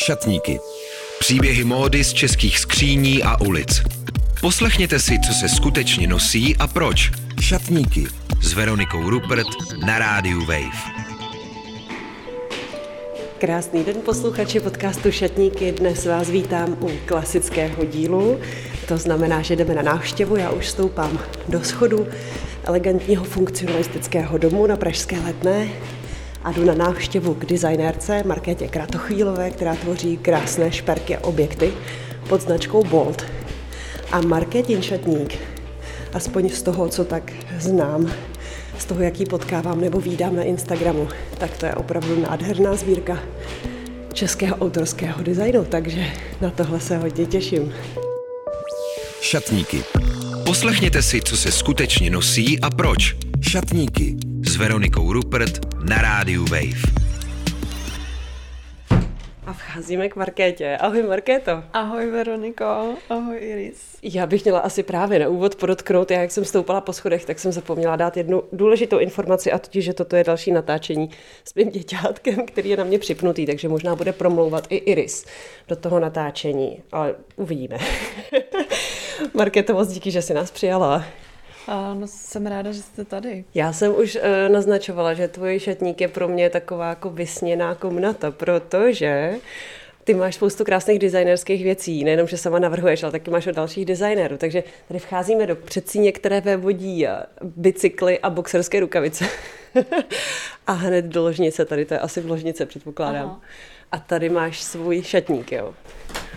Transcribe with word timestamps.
Šatníky. 0.00 0.60
Příběhy 1.18 1.64
módy 1.64 2.04
z 2.04 2.12
českých 2.12 2.58
skříní 2.58 3.22
a 3.22 3.40
ulic. 3.40 3.82
Poslechněte 4.40 4.98
si, 4.98 5.18
co 5.26 5.32
se 5.32 5.48
skutečně 5.48 6.06
nosí 6.06 6.56
a 6.56 6.66
proč. 6.66 7.10
Šatníky. 7.40 8.06
S 8.42 8.52
Veronikou 8.52 9.10
Rupert 9.10 9.46
na 9.86 9.98
rádiu 9.98 10.40
Wave. 10.40 11.00
Krásný 13.38 13.84
den 13.84 13.96
posluchači 14.04 14.60
podcastu 14.60 15.12
Šatníky. 15.12 15.72
Dnes 15.72 16.06
vás 16.06 16.30
vítám 16.30 16.76
u 16.80 16.90
klasického 17.06 17.84
dílu. 17.84 18.40
To 18.88 18.98
znamená, 18.98 19.42
že 19.42 19.56
jdeme 19.56 19.74
na 19.74 19.82
návštěvu. 19.82 20.36
Já 20.36 20.50
už 20.50 20.68
stoupám 20.68 21.18
do 21.48 21.64
schodu 21.64 22.06
elegantního 22.64 23.24
funkcionalistického 23.24 24.38
domu 24.38 24.66
na 24.66 24.76
Pražské 24.76 25.20
letné 25.20 25.68
a 26.44 26.52
jdu 26.52 26.64
na 26.64 26.74
návštěvu 26.74 27.34
k 27.34 27.46
designérce 27.46 28.22
Markétě 28.26 28.68
Kratochvílové, 28.68 29.50
která 29.50 29.74
tvoří 29.74 30.16
krásné 30.16 30.72
šperky 30.72 31.16
a 31.16 31.24
objekty 31.24 31.72
pod 32.28 32.40
značkou 32.40 32.84
Bolt. 32.84 33.24
A 34.12 34.20
Markétin 34.20 34.82
šatník, 34.82 35.38
aspoň 36.12 36.48
z 36.48 36.62
toho, 36.62 36.88
co 36.88 37.04
tak 37.04 37.32
znám, 37.58 38.12
z 38.78 38.84
toho, 38.84 39.02
jaký 39.02 39.26
potkávám 39.26 39.80
nebo 39.80 40.00
vídám 40.00 40.36
na 40.36 40.42
Instagramu, 40.42 41.08
tak 41.38 41.58
to 41.58 41.66
je 41.66 41.74
opravdu 41.74 42.22
nádherná 42.22 42.76
sbírka 42.76 43.18
českého 44.12 44.56
autorského 44.56 45.22
designu, 45.22 45.64
takže 45.64 46.04
na 46.40 46.50
tohle 46.50 46.80
se 46.80 46.96
hodně 46.96 47.26
těším. 47.26 47.72
Šatníky. 49.20 49.82
Poslechněte 50.44 51.02
si, 51.02 51.20
co 51.20 51.36
se 51.36 51.52
skutečně 51.52 52.10
nosí 52.10 52.60
a 52.60 52.70
proč. 52.70 53.16
Šatníky 53.40 54.29
s 54.50 54.56
Veronikou 54.56 55.12
Rupert 55.12 55.74
na 55.88 56.02
rádiu 56.02 56.44
Wave. 56.44 56.82
A 59.46 59.52
vcházíme 59.52 60.08
k 60.08 60.16
Markétě. 60.16 60.76
Ahoj 60.80 61.02
Markéto. 61.02 61.62
Ahoj 61.72 62.10
Veroniko, 62.10 62.94
ahoj 63.10 63.38
Iris. 63.40 63.96
Já 64.02 64.26
bych 64.26 64.44
měla 64.44 64.58
asi 64.58 64.82
právě 64.82 65.18
na 65.18 65.28
úvod 65.28 65.54
podotknout, 65.54 66.10
já 66.10 66.20
jak 66.20 66.30
jsem 66.30 66.44
stoupala 66.44 66.80
po 66.80 66.92
schodech, 66.92 67.24
tak 67.24 67.38
jsem 67.38 67.52
zapomněla 67.52 67.96
dát 67.96 68.16
jednu 68.16 68.42
důležitou 68.52 68.98
informaci 68.98 69.52
a 69.52 69.58
totiž, 69.58 69.84
že 69.84 69.94
toto 69.94 70.16
je 70.16 70.24
další 70.24 70.52
natáčení 70.52 71.10
s 71.44 71.54
mým 71.54 71.70
děťátkem, 71.70 72.46
který 72.46 72.70
je 72.70 72.76
na 72.76 72.84
mě 72.84 72.98
připnutý, 72.98 73.46
takže 73.46 73.68
možná 73.68 73.96
bude 73.96 74.12
promlouvat 74.12 74.66
i 74.70 74.76
Iris 74.76 75.26
do 75.68 75.76
toho 75.76 76.00
natáčení, 76.00 76.82
ale 76.92 77.14
uvidíme. 77.36 77.78
Markéto, 79.34 79.72
moc 79.72 79.88
díky, 79.88 80.10
že 80.10 80.22
jsi 80.22 80.34
nás 80.34 80.50
přijala. 80.50 81.04
A 81.66 81.94
no, 81.94 82.06
jsem 82.06 82.46
ráda, 82.46 82.72
že 82.72 82.82
jste 82.82 83.04
tady. 83.04 83.44
Já 83.54 83.72
jsem 83.72 83.94
už 83.96 84.16
uh, 84.16 84.52
naznačovala, 84.52 85.14
že 85.14 85.28
tvůj 85.28 85.58
šatník 85.58 86.00
je 86.00 86.08
pro 86.08 86.28
mě 86.28 86.50
taková 86.50 86.88
jako 86.88 87.10
vysněná 87.10 87.74
komnata, 87.74 88.30
protože 88.30 89.34
ty 90.04 90.14
máš 90.14 90.34
spoustu 90.34 90.64
krásných 90.64 90.98
designerských 90.98 91.64
věcí, 91.64 92.04
nejenom, 92.04 92.26
že 92.26 92.36
sama 92.36 92.58
navrhuješ, 92.58 93.02
ale 93.02 93.12
taky 93.12 93.30
máš 93.30 93.46
od 93.46 93.54
dalších 93.54 93.84
designérů. 93.84 94.36
Takže 94.36 94.64
tady 94.88 95.00
vcházíme 95.00 95.46
do 95.46 95.56
předsíně, 95.56 96.12
které 96.12 96.40
vévodí 96.40 97.06
bicykly 97.42 98.18
a 98.18 98.30
boxerské 98.30 98.80
rukavice. 98.80 99.24
a 100.66 100.72
hned 100.72 101.04
do 101.04 101.22
ložnice, 101.22 101.64
tady 101.64 101.84
to 101.84 101.94
je 101.94 102.00
asi 102.00 102.20
v 102.20 102.30
ložnice, 102.30 102.66
předpokládám. 102.66 103.26
Aha. 103.26 103.40
A 103.92 103.98
tady 103.98 104.28
máš 104.28 104.62
svůj 104.62 105.02
šatník, 105.02 105.52
jo. 105.52 105.74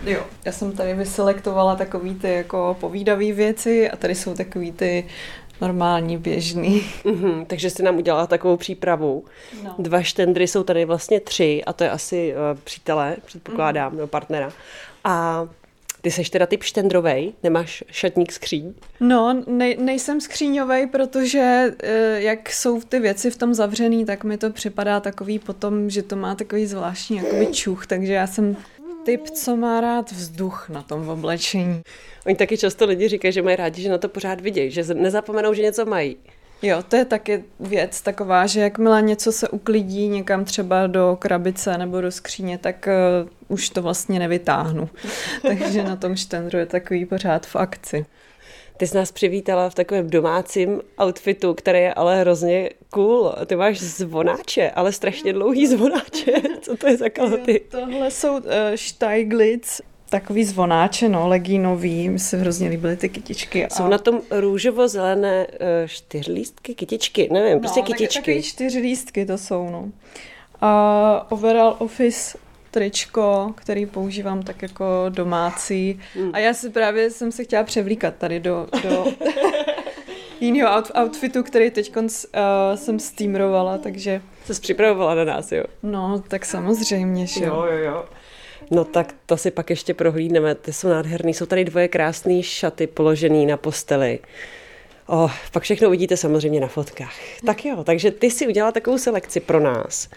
Jo, 0.06 0.26
já 0.44 0.52
jsem 0.52 0.72
tady 0.72 0.94
vyselektovala 0.94 1.76
takový 1.76 2.14
ty 2.14 2.32
jako 2.32 2.76
povídavý 2.80 3.32
věci 3.32 3.90
a 3.90 3.96
tady 3.96 4.14
jsou 4.14 4.34
takový 4.34 4.72
ty 4.72 5.06
normální, 5.60 6.18
běžný. 6.18 6.82
Mm-hmm, 7.04 7.46
takže 7.46 7.70
jsi 7.70 7.82
nám 7.82 7.96
udělala 7.96 8.26
takovou 8.26 8.56
přípravu. 8.56 9.24
No. 9.64 9.74
Dva 9.78 10.02
štendry 10.02 10.48
jsou 10.48 10.62
tady 10.62 10.84
vlastně 10.84 11.20
tři 11.20 11.62
a 11.66 11.72
to 11.72 11.84
je 11.84 11.90
asi 11.90 12.34
uh, 12.34 12.60
přítele, 12.64 13.16
předpokládám, 13.24 13.92
mm. 13.92 13.98
nebo 13.98 14.08
partnera. 14.08 14.52
A 15.04 15.48
ty 16.00 16.10
seš 16.10 16.30
teda 16.30 16.46
typ 16.46 16.62
štendrovej, 16.62 17.32
nemáš 17.42 17.84
šatník 17.90 18.32
skříň? 18.32 18.74
No, 19.00 19.42
ne, 19.46 19.74
nejsem 19.78 20.20
skříňovej, 20.20 20.86
protože 20.86 21.64
uh, 21.68 21.88
jak 22.16 22.52
jsou 22.52 22.80
ty 22.80 23.00
věci 23.00 23.30
v 23.30 23.36
tom 23.36 23.54
zavřený, 23.54 24.04
tak 24.04 24.24
mi 24.24 24.38
to 24.38 24.50
připadá 24.50 25.00
takový 25.00 25.38
potom, 25.38 25.90
že 25.90 26.02
to 26.02 26.16
má 26.16 26.34
takový 26.34 26.66
zvláštní 26.66 27.16
jakoby 27.16 27.46
čuch, 27.46 27.86
takže 27.86 28.12
já 28.12 28.26
jsem 28.26 28.56
typ, 29.04 29.30
co 29.30 29.56
má 29.56 29.80
rád 29.80 30.12
vzduch 30.12 30.68
na 30.68 30.82
tom 30.82 31.08
oblečení. 31.08 31.82
Oni 32.26 32.36
taky 32.36 32.58
často 32.58 32.86
lidi 32.86 33.08
říkají, 33.08 33.32
že 33.32 33.42
mají 33.42 33.56
rádi, 33.56 33.82
že 33.82 33.88
na 33.88 33.98
to 33.98 34.08
pořád 34.08 34.40
vidějí, 34.40 34.70
že 34.70 34.94
nezapomenou, 34.94 35.54
že 35.54 35.62
něco 35.62 35.84
mají. 35.84 36.16
Jo, 36.62 36.82
to 36.88 36.96
je 36.96 37.04
taky 37.04 37.44
věc 37.60 38.02
taková, 38.02 38.46
že 38.46 38.60
jakmile 38.60 39.02
něco 39.02 39.32
se 39.32 39.48
uklidí 39.48 40.08
někam 40.08 40.44
třeba 40.44 40.86
do 40.86 41.16
krabice 41.20 41.78
nebo 41.78 42.00
do 42.00 42.12
skříně, 42.12 42.58
tak 42.58 42.88
uh, 43.22 43.28
už 43.48 43.70
to 43.70 43.82
vlastně 43.82 44.18
nevytáhnu. 44.18 44.88
Takže 45.42 45.84
na 45.84 45.96
tom 45.96 46.16
štendru 46.16 46.58
je 46.58 46.66
takový 46.66 47.06
pořád 47.06 47.46
v 47.46 47.56
akci. 47.56 48.06
Ty 48.84 48.88
jsi 48.88 48.96
nás 48.96 49.12
přivítala 49.12 49.70
v 49.70 49.74
takovém 49.74 50.10
domácím 50.10 50.80
outfitu, 51.04 51.54
který 51.54 51.78
je 51.78 51.94
ale 51.94 52.20
hrozně 52.20 52.70
cool. 52.90 53.32
Ty 53.46 53.56
máš 53.56 53.80
zvonáče, 53.80 54.70
ale 54.70 54.92
strašně 54.92 55.32
dlouhý 55.32 55.66
zvonáče. 55.66 56.32
Co 56.60 56.76
to 56.76 56.86
je 56.86 56.96
za 56.96 57.08
kalhoty? 57.08 57.60
Tohle 57.70 58.10
jsou 58.10 58.36
uh, 58.36 58.42
Steiglitz 58.74 59.80
takový 60.10 60.44
zvonáče, 60.44 61.08
no, 61.08 61.28
legínový, 61.28 62.08
mi 62.08 62.18
se 62.18 62.36
hrozně 62.36 62.68
líbily 62.68 62.96
ty 62.96 63.08
kytičky. 63.08 63.66
Jsou 63.72 63.84
a... 63.84 63.88
na 63.88 63.98
tom 63.98 64.20
růžovo-zelené 64.30 65.46
uh, 65.46 65.56
čtyřlístky, 65.86 66.74
kytičky, 66.74 67.28
nevím, 67.32 67.60
prostě 67.60 67.80
no, 67.80 67.86
kytičky. 67.86 68.18
Takový 68.18 68.42
čtyřlístky 68.42 69.26
to 69.26 69.38
jsou, 69.38 69.70
no. 69.70 69.88
A 70.60 71.26
overall 71.30 71.76
office 71.78 72.38
tričko, 72.74 73.52
který 73.54 73.86
používám 73.86 74.42
tak 74.42 74.62
jako 74.62 74.84
domácí. 75.08 76.00
Hmm. 76.14 76.30
A 76.32 76.38
já 76.38 76.54
si 76.54 76.70
právě 76.70 77.10
jsem 77.10 77.32
se 77.32 77.44
chtěla 77.44 77.62
převlíkat 77.62 78.14
tady 78.18 78.40
do, 78.40 78.66
do 78.82 79.04
jiného 80.40 80.76
out, 80.76 80.90
outfitu, 81.02 81.42
který 81.42 81.70
teď 81.70 81.96
uh, 81.96 82.04
jsem 82.74 82.98
steamrovala, 82.98 83.78
takže... 83.78 84.22
Jsi 84.44 84.60
připravovala 84.60 85.14
na 85.14 85.24
nás, 85.24 85.52
jo? 85.52 85.64
No, 85.82 86.22
tak 86.28 86.44
samozřejmě, 86.44 87.26
že 87.26 87.44
jo. 87.44 87.54
Jo, 87.54 87.78
jo, 87.78 88.04
No 88.70 88.84
tak 88.84 89.14
to 89.26 89.36
si 89.36 89.50
pak 89.50 89.70
ještě 89.70 89.94
prohlídneme. 89.94 90.54
Ty 90.54 90.72
jsou 90.72 90.88
nádherný. 90.88 91.34
Jsou 91.34 91.46
tady 91.46 91.64
dvoje 91.64 91.88
krásné 91.88 92.42
šaty 92.42 92.86
položené 92.86 93.46
na 93.46 93.56
posteli. 93.56 94.18
Oh, 95.06 95.32
pak 95.52 95.62
všechno 95.62 95.88
uvidíte 95.88 96.16
samozřejmě 96.16 96.60
na 96.60 96.68
fotkách. 96.68 97.14
Tak 97.46 97.64
jo, 97.64 97.84
takže 97.84 98.10
ty 98.10 98.30
si 98.30 98.46
udělala 98.46 98.72
takovou 98.72 98.98
selekci 98.98 99.40
pro 99.40 99.60
nás. 99.60 100.08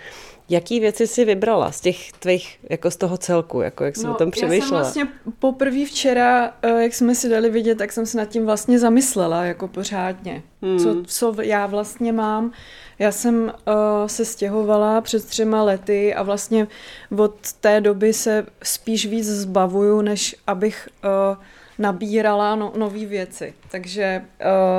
Jaký 0.49 0.79
věci 0.79 1.07
si 1.07 1.25
vybrala 1.25 1.71
z 1.71 1.81
těch 1.81 2.11
tvých, 2.11 2.59
jako 2.69 2.91
z 2.91 2.95
toho 2.95 3.17
celku, 3.17 3.61
jako 3.61 3.83
jak 3.83 3.95
jsi 3.95 4.05
no, 4.05 4.11
o 4.11 4.15
tom 4.15 4.31
přemýšlela? 4.31 4.83
Já 4.83 4.91
jsem 4.91 5.07
vlastně 5.07 5.33
poprvé 5.39 5.85
včera, 5.85 6.53
eh, 6.61 6.83
jak 6.83 6.93
jsme 6.93 7.15
si 7.15 7.29
dali 7.29 7.49
vidět, 7.49 7.77
tak 7.77 7.91
jsem 7.91 8.05
se 8.05 8.17
nad 8.17 8.25
tím 8.25 8.45
vlastně 8.45 8.79
zamyslela, 8.79 9.43
jako 9.43 9.67
pořádně. 9.67 10.43
Hmm. 10.61 10.79
Co, 10.79 11.03
co 11.05 11.41
já 11.41 11.65
vlastně 11.65 12.13
mám. 12.13 12.51
Já 12.99 13.11
jsem 13.11 13.43
uh, 13.43 14.07
se 14.07 14.25
stěhovala 14.25 15.01
před 15.01 15.25
třema 15.25 15.63
lety 15.63 16.13
a 16.13 16.23
vlastně 16.23 16.67
od 17.17 17.53
té 17.53 17.81
doby 17.81 18.13
se 18.13 18.45
spíš 18.63 19.05
víc 19.05 19.25
zbavuju, 19.25 20.01
než 20.01 20.35
abych 20.47 20.89
uh, 21.03 21.37
nabírala 21.77 22.55
no, 22.55 22.73
nové 22.77 23.05
věci. 23.05 23.53
Takže 23.71 24.25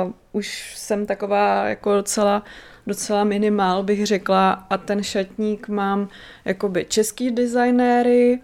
uh, 0.05 0.11
už 0.31 0.73
jsem 0.77 1.05
taková 1.05 1.65
jako 1.65 1.93
docela 1.93 2.43
docela 2.89 3.23
minimál, 3.23 3.83
bych 3.83 4.05
řekla. 4.05 4.51
A 4.69 4.77
ten 4.77 5.03
šatník 5.03 5.67
mám 5.67 6.09
jakoby 6.45 6.85
český 6.89 7.31
designéry, 7.31 8.39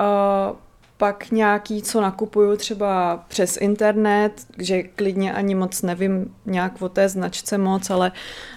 uh, 0.00 0.56
pak 1.00 1.30
nějaký, 1.30 1.82
co 1.82 2.00
nakupuju 2.00 2.56
třeba 2.56 3.24
přes 3.28 3.56
internet, 3.56 4.32
že 4.58 4.82
klidně 4.82 5.32
ani 5.32 5.54
moc 5.54 5.82
nevím 5.82 6.34
nějak 6.46 6.82
o 6.82 6.88
té 6.88 7.08
značce 7.08 7.58
moc, 7.58 7.90
ale 7.90 8.12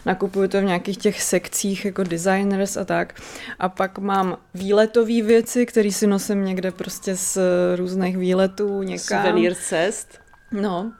nakupuju 0.05 0.47
to 0.47 0.61
v 0.61 0.63
nějakých 0.63 0.97
těch 0.97 1.21
sekcích 1.21 1.85
jako 1.85 2.03
designers 2.03 2.77
a 2.77 2.85
tak. 2.85 3.21
A 3.59 3.69
pak 3.69 3.99
mám 3.99 4.37
výletové 4.53 5.21
věci, 5.21 5.65
které 5.65 5.91
si 5.91 6.07
nosím 6.07 6.45
někde 6.45 6.71
prostě 6.71 7.15
z 7.15 7.37
různých 7.75 8.17
výletů 8.17 8.83
někam. 8.83 9.21
Suvenýr 9.21 9.55
cest. 9.55 10.19
No, 10.51 10.91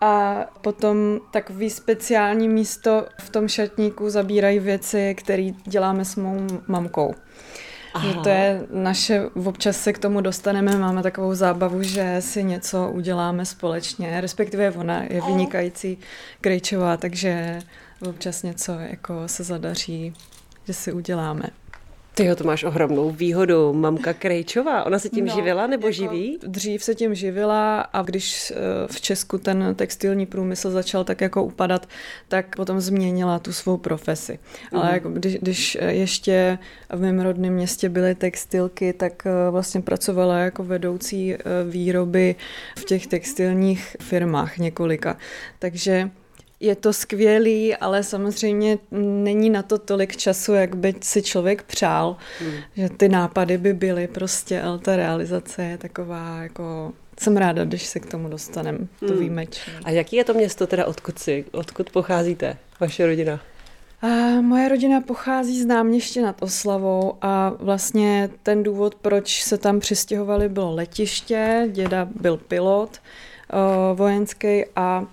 a 0.00 0.44
potom 0.60 1.20
takový 1.30 1.70
speciální 1.70 2.48
místo 2.48 3.06
v 3.20 3.30
tom 3.30 3.48
šatníku 3.48 4.10
zabírají 4.10 4.58
věci, 4.58 5.14
které 5.14 5.50
děláme 5.64 6.04
s 6.04 6.16
mou 6.16 6.46
mamkou. 6.66 7.14
Aha. 7.94 8.08
Že 8.08 8.14
to 8.14 8.28
je 8.28 8.66
naše, 8.70 9.24
občas 9.46 9.76
se 9.76 9.92
k 9.92 9.98
tomu 9.98 10.20
dostaneme, 10.20 10.78
máme 10.78 11.02
takovou 11.02 11.34
zábavu, 11.34 11.82
že 11.82 12.16
si 12.20 12.44
něco 12.44 12.90
uděláme 12.90 13.44
společně, 13.46 14.20
respektive 14.20 14.70
ona 14.70 15.02
je 15.02 15.20
vynikající 15.26 15.98
krejčová, 16.40 16.96
takže 16.96 17.58
občas 18.08 18.42
něco 18.42 18.72
jako 18.72 19.14
se 19.26 19.44
zadaří, 19.44 20.14
že 20.64 20.74
si 20.74 20.92
uděláme. 20.92 21.42
Ty 22.14 22.34
to 22.36 22.44
máš 22.44 22.64
ohromnou 22.64 23.10
výhodu. 23.10 23.72
Mamka 23.72 24.12
Krejčová, 24.12 24.84
ona 24.84 24.98
se 24.98 25.08
tím 25.08 25.26
no, 25.26 25.34
živila 25.34 25.66
nebo 25.66 25.86
jako 25.86 25.92
živí? 25.92 26.38
Dřív 26.46 26.84
se 26.84 26.94
tím 26.94 27.14
živila 27.14 27.80
a 27.80 28.02
když 28.02 28.50
eh, 28.50 28.54
v 28.86 29.00
Česku 29.00 29.38
ten 29.38 29.74
textilní 29.74 30.26
průmysl 30.26 30.70
začal 30.70 31.04
tak 31.04 31.20
jako 31.20 31.44
upadat, 31.44 31.88
tak 32.28 32.56
potom 32.56 32.80
změnila 32.80 33.38
tu 33.38 33.52
svou 33.52 33.76
profesi. 33.76 34.38
Mm. 34.72 34.78
Ale 34.78 34.86
mhm. 34.86 34.94
jako 34.94 35.10
když, 35.10 35.38
když 35.38 35.78
ještě 35.88 36.58
v 36.92 37.00
mém 37.00 37.20
rodném 37.20 37.54
městě 37.54 37.88
byly 37.88 38.14
textilky, 38.14 38.92
tak 38.92 39.26
eh, 39.26 39.50
vlastně 39.50 39.80
pracovala 39.80 40.38
jako 40.38 40.64
vedoucí 40.64 41.34
eh, 41.34 41.38
výroby 41.68 42.34
v 42.78 42.84
těch 42.84 43.06
textilních 43.06 43.96
firmách 44.00 44.58
několika. 44.58 45.16
Takže 45.58 46.10
je 46.60 46.76
to 46.76 46.92
skvělý, 46.92 47.76
ale 47.76 48.02
samozřejmě 48.02 48.78
není 48.90 49.50
na 49.50 49.62
to 49.62 49.78
tolik 49.78 50.16
času, 50.16 50.52
jak 50.52 50.76
by 50.76 50.94
si 51.00 51.22
člověk 51.22 51.62
přál, 51.62 52.16
hmm. 52.40 52.52
že 52.76 52.88
ty 52.88 53.08
nápady 53.08 53.58
by 53.58 53.72
byly 53.72 54.06
prostě, 54.06 54.62
ale 54.62 54.78
ta 54.78 54.96
realizace 54.96 55.64
je 55.64 55.78
taková 55.78 56.42
jako 56.42 56.92
jsem 57.20 57.36
ráda, 57.36 57.64
když 57.64 57.86
se 57.86 58.00
k 58.00 58.06
tomu 58.06 58.28
dostaneme, 58.28 58.78
to 59.00 59.06
hmm. 59.06 59.18
výjimečně. 59.18 59.72
A 59.84 59.90
jaký 59.90 60.16
je 60.16 60.24
to 60.24 60.34
město 60.34 60.66
teda, 60.66 60.86
odkud 60.86 61.18
si, 61.18 61.44
odkud 61.52 61.90
pocházíte, 61.90 62.56
vaše 62.80 63.06
rodina? 63.06 63.40
A 64.02 64.06
moje 64.40 64.68
rodina 64.68 65.00
pochází 65.00 65.62
z 65.62 65.66
náměště 65.66 66.22
nad 66.22 66.42
Oslavou 66.42 67.14
a 67.22 67.52
vlastně 67.58 68.30
ten 68.42 68.62
důvod, 68.62 68.94
proč 68.94 69.42
se 69.42 69.58
tam 69.58 69.80
přistěhovali, 69.80 70.48
bylo 70.48 70.74
letiště, 70.74 71.68
děda 71.72 72.08
byl 72.20 72.36
pilot 72.36 73.00
uh, 73.52 73.98
vojenský 73.98 74.64
a 74.76 75.06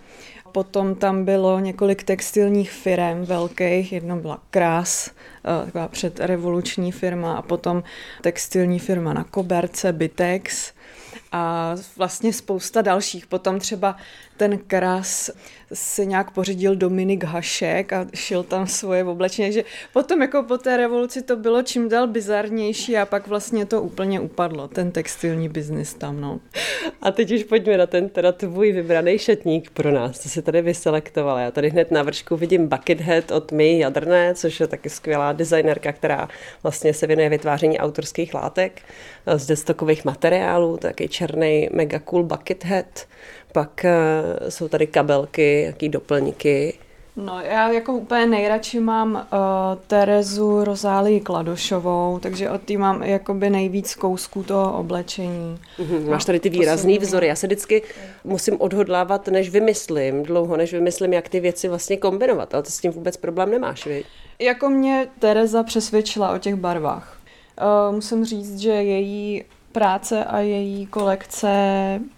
Potom 0.51 0.95
tam 0.95 1.25
bylo 1.25 1.59
několik 1.59 2.03
textilních 2.03 2.71
firm 2.71 3.25
velkých, 3.25 3.93
jedno 3.93 4.15
byla 4.15 4.39
Krás, 4.49 5.07
eh, 5.09 5.65
taková 5.65 5.87
předrevoluční 5.87 6.91
firma 6.91 7.37
a 7.37 7.41
potom 7.41 7.83
textilní 8.21 8.79
firma 8.79 9.13
na 9.13 9.23
Koberce, 9.23 9.93
Bitex 9.93 10.73
a 11.31 11.75
vlastně 11.97 12.33
spousta 12.33 12.81
dalších. 12.81 13.27
Potom 13.27 13.59
třeba 13.59 13.95
ten 14.37 14.57
krás 14.57 15.29
si 15.73 16.07
nějak 16.07 16.31
pořídil 16.31 16.75
Dominik 16.75 17.23
Hašek 17.23 17.93
a 17.93 18.05
šil 18.13 18.43
tam 18.43 18.67
svoje 18.67 19.03
oblečení, 19.03 19.51
že 19.51 19.63
potom 19.93 20.21
jako 20.21 20.43
po 20.43 20.57
té 20.57 20.77
revoluci 20.77 21.21
to 21.21 21.35
bylo 21.35 21.61
čím 21.63 21.89
dál 21.89 22.07
bizarnější 22.07 22.97
a 22.97 23.05
pak 23.05 23.27
vlastně 23.27 23.65
to 23.65 23.81
úplně 23.81 24.19
upadlo, 24.19 24.67
ten 24.67 24.91
textilní 24.91 25.49
biznis 25.49 25.93
tam, 25.93 26.21
no. 26.21 26.39
A 27.01 27.11
teď 27.11 27.31
už 27.31 27.43
pojďme 27.43 27.77
na 27.77 27.85
ten 27.85 28.09
teda 28.09 28.31
tvůj 28.31 28.71
vybraný 28.71 29.19
šatník 29.19 29.69
pro 29.69 29.91
nás, 29.91 30.19
co 30.19 30.29
jsi 30.29 30.41
tady 30.41 30.61
vyselektovala. 30.61 31.41
Já 31.41 31.51
tady 31.51 31.69
hned 31.69 31.91
na 31.91 32.03
vršku 32.03 32.37
vidím 32.37 32.67
Buckethead 32.67 33.31
od 33.31 33.51
My 33.51 33.79
Jadrné, 33.79 34.35
což 34.35 34.59
je 34.59 34.67
taky 34.67 34.89
skvělá 34.89 35.33
designerka, 35.33 35.91
která 35.91 36.27
vlastně 36.63 36.93
se 36.93 37.07
věnuje 37.07 37.29
vytváření 37.29 37.79
autorských 37.79 38.33
látek 38.33 38.81
z 39.35 39.45
destokových 39.45 40.05
materiálů, 40.05 40.77
taky 40.77 41.07
černý 41.07 41.69
mega 41.71 41.99
cool 41.99 42.23
Buckethead 42.23 43.07
pak 43.57 43.85
uh, 43.85 44.49
jsou 44.49 44.67
tady 44.67 44.87
kabelky, 44.87 45.61
jaký 45.61 45.89
doplňky. 45.89 46.73
No 47.15 47.41
já 47.41 47.71
jako 47.71 47.93
úplně 47.93 48.25
nejradši 48.25 48.79
mám 48.79 49.13
uh, 49.15 49.19
Terezu 49.87 50.63
Rozálii 50.63 51.19
Kladošovou, 51.19 52.19
takže 52.19 52.49
od 52.49 52.61
té 52.61 52.77
mám 52.77 53.03
jakoby 53.03 53.49
nejvíc 53.49 53.95
kousků 53.95 54.43
toho 54.43 54.79
oblečení. 54.79 55.59
Mm-hmm, 55.79 56.09
máš 56.09 56.25
tady 56.25 56.39
ty 56.39 56.49
výrazný 56.49 56.99
vzory. 56.99 57.27
Já 57.27 57.35
se 57.35 57.47
vždycky 57.47 57.81
musím 58.23 58.61
odhodlávat, 58.61 59.27
než 59.27 59.49
vymyslím, 59.49 60.23
dlouho, 60.23 60.57
než 60.57 60.73
vymyslím, 60.73 61.13
jak 61.13 61.29
ty 61.29 61.39
věci 61.39 61.67
vlastně 61.67 61.97
kombinovat, 61.97 62.53
ale 62.53 62.63
to 62.63 62.71
s 62.71 62.79
tím 62.79 62.91
vůbec 62.91 63.17
problém 63.17 63.51
nemáš, 63.51 63.85
vy? 63.85 64.03
Jako 64.39 64.69
mě 64.69 65.07
Tereza 65.19 65.63
přesvědčila 65.63 66.33
o 66.33 66.37
těch 66.37 66.55
barvách. 66.55 67.17
Uh, 67.89 67.95
musím 67.95 68.25
říct, 68.25 68.59
že 68.59 68.71
její 68.71 69.43
práce 69.77 70.23
a 70.23 70.39
její 70.39 70.85
kolekce 70.85 71.49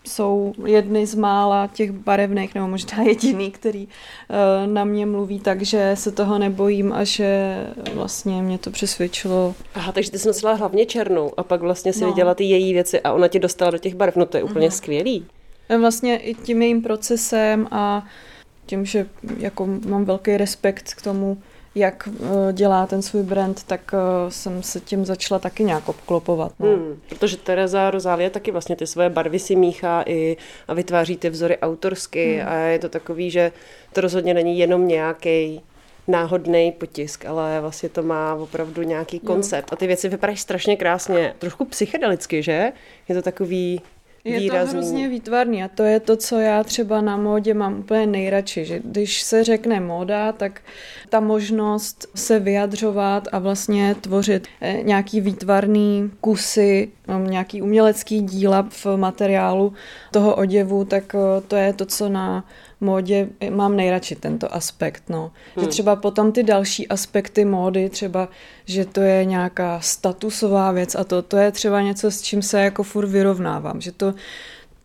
jsou 0.07 0.53
jedny 0.65 1.05
z 1.05 1.15
mála 1.15 1.69
těch 1.73 1.91
barevných, 1.91 2.55
nebo 2.55 2.67
možná 2.67 3.01
jediný, 3.03 3.51
který 3.51 3.87
eh, 3.87 4.67
na 4.67 4.83
mě 4.83 5.05
mluví, 5.05 5.39
takže 5.39 5.91
se 5.93 6.11
toho 6.11 6.39
nebojím 6.39 6.93
a 6.93 7.03
že 7.03 7.57
vlastně 7.93 8.41
mě 8.41 8.57
to 8.57 8.71
přesvědčilo. 8.71 9.55
Aha, 9.75 9.91
takže 9.91 10.11
ty 10.11 10.19
jsi 10.19 10.27
nosila 10.27 10.53
hlavně 10.53 10.85
černou 10.85 11.31
a 11.37 11.43
pak 11.43 11.61
vlastně 11.61 11.93
si 11.93 12.01
no. 12.01 12.07
viděla 12.07 12.35
ty 12.35 12.43
její 12.43 12.73
věci 12.73 13.01
a 13.01 13.13
ona 13.13 13.27
tě 13.27 13.39
dostala 13.39 13.71
do 13.71 13.77
těch 13.77 13.95
barev, 13.95 14.15
no 14.15 14.25
to 14.25 14.37
je 14.37 14.43
úplně 14.43 14.67
uh-huh. 14.67 14.77
skvělý. 14.77 15.25
Vlastně 15.79 16.17
i 16.17 16.33
tím 16.33 16.61
jejím 16.61 16.81
procesem 16.81 17.67
a 17.71 18.05
tím, 18.65 18.85
že 18.85 19.05
jako 19.37 19.67
mám 19.87 20.05
velký 20.05 20.37
respekt 20.37 20.93
k 20.93 21.01
tomu, 21.01 21.37
jak 21.75 22.09
eh, 22.11 22.53
dělá 22.53 22.85
ten 22.85 23.01
svůj 23.01 23.23
brand, 23.23 23.63
tak 23.63 23.91
eh, 23.93 24.31
jsem 24.31 24.63
se 24.63 24.79
tím 24.79 25.05
začala 25.05 25.39
taky 25.39 25.63
nějak 25.63 25.89
obklopovat. 25.89 26.51
No. 26.59 26.67
Hmm, 26.67 27.01
protože 27.09 27.37
Tereza 27.37 27.91
Rozálie 27.91 28.29
taky 28.29 28.51
vlastně 28.51 28.75
ty 28.75 28.87
svoje 28.87 29.09
barvy 29.09 29.39
si 29.39 29.55
míchá 29.55 30.03
i 30.05 30.37
a 30.67 30.73
vytváří 30.73 31.17
ty 31.17 31.29
vzory 31.29 31.57
autorsky 31.57 32.37
hmm. 32.37 32.49
a 32.49 32.53
je 32.55 32.79
to 32.79 32.89
takový, 32.89 33.31
že 33.31 33.51
to 33.93 34.01
rozhodně 34.01 34.33
není 34.33 34.59
jenom 34.59 34.87
nějaký 34.87 35.61
náhodný 36.07 36.71
potisk, 36.71 37.25
ale 37.25 37.61
vlastně 37.61 37.89
to 37.89 38.03
má 38.03 38.35
opravdu 38.35 38.83
nějaký 38.83 39.19
koncept. 39.19 39.71
Jo. 39.71 39.73
A 39.73 39.75
ty 39.75 39.87
věci 39.87 40.09
vypadají 40.09 40.37
strašně 40.37 40.77
krásně, 40.77 41.33
trošku 41.39 41.65
psychedelicky, 41.65 42.43
že? 42.43 42.71
Je 43.09 43.15
to 43.15 43.21
takový 43.21 43.81
je 44.23 44.39
výrazný. 44.39 44.71
to 44.71 44.77
hrozně 44.77 45.09
výtvarný 45.09 45.63
a 45.63 45.67
to 45.67 45.83
je 45.83 45.99
to, 45.99 46.17
co 46.17 46.39
já 46.39 46.63
třeba 46.63 47.01
na 47.01 47.17
módě 47.17 47.53
mám 47.53 47.79
úplně 47.79 48.07
nejradši, 48.07 48.65
že 48.65 48.79
když 48.83 49.21
se 49.21 49.43
řekne 49.43 49.79
móda, 49.79 50.31
tak 50.31 50.61
ta 51.09 51.19
možnost 51.19 52.07
se 52.15 52.39
vyjadřovat 52.39 53.27
a 53.31 53.39
vlastně 53.39 53.95
tvořit 54.01 54.47
eh, 54.61 54.79
nějaký 54.83 55.21
výtvarný 55.21 56.11
kusy, 56.21 56.89
nějaký 57.17 57.61
umělecký 57.61 58.21
díla 58.21 58.67
v 58.69 58.85
materiálu 58.95 59.73
toho 60.11 60.35
oděvu, 60.35 60.85
tak 60.85 61.15
eh, 61.15 61.41
to 61.47 61.55
je 61.55 61.73
to, 61.73 61.85
co 61.85 62.09
na 62.09 62.45
módě 62.81 63.29
mám 63.49 63.75
nejradši 63.75 64.15
tento 64.15 64.55
aspekt, 64.55 65.03
no. 65.09 65.31
Hmm. 65.55 65.65
Že 65.65 65.69
třeba 65.69 65.95
potom 65.95 66.31
ty 66.31 66.43
další 66.43 66.87
aspekty 66.87 67.45
módy, 67.45 67.89
třeba, 67.89 68.29
že 68.65 68.85
to 68.85 69.01
je 69.01 69.25
nějaká 69.25 69.79
statusová 69.79 70.71
věc 70.71 70.95
a 70.95 71.03
to, 71.03 71.21
to 71.21 71.37
je 71.37 71.51
třeba 71.51 71.81
něco, 71.81 72.11
s 72.11 72.21
čím 72.21 72.41
se 72.41 72.61
jako 72.61 72.83
furt 72.83 73.07
vyrovnávám, 73.07 73.81
že 73.81 73.91
to, 73.91 74.13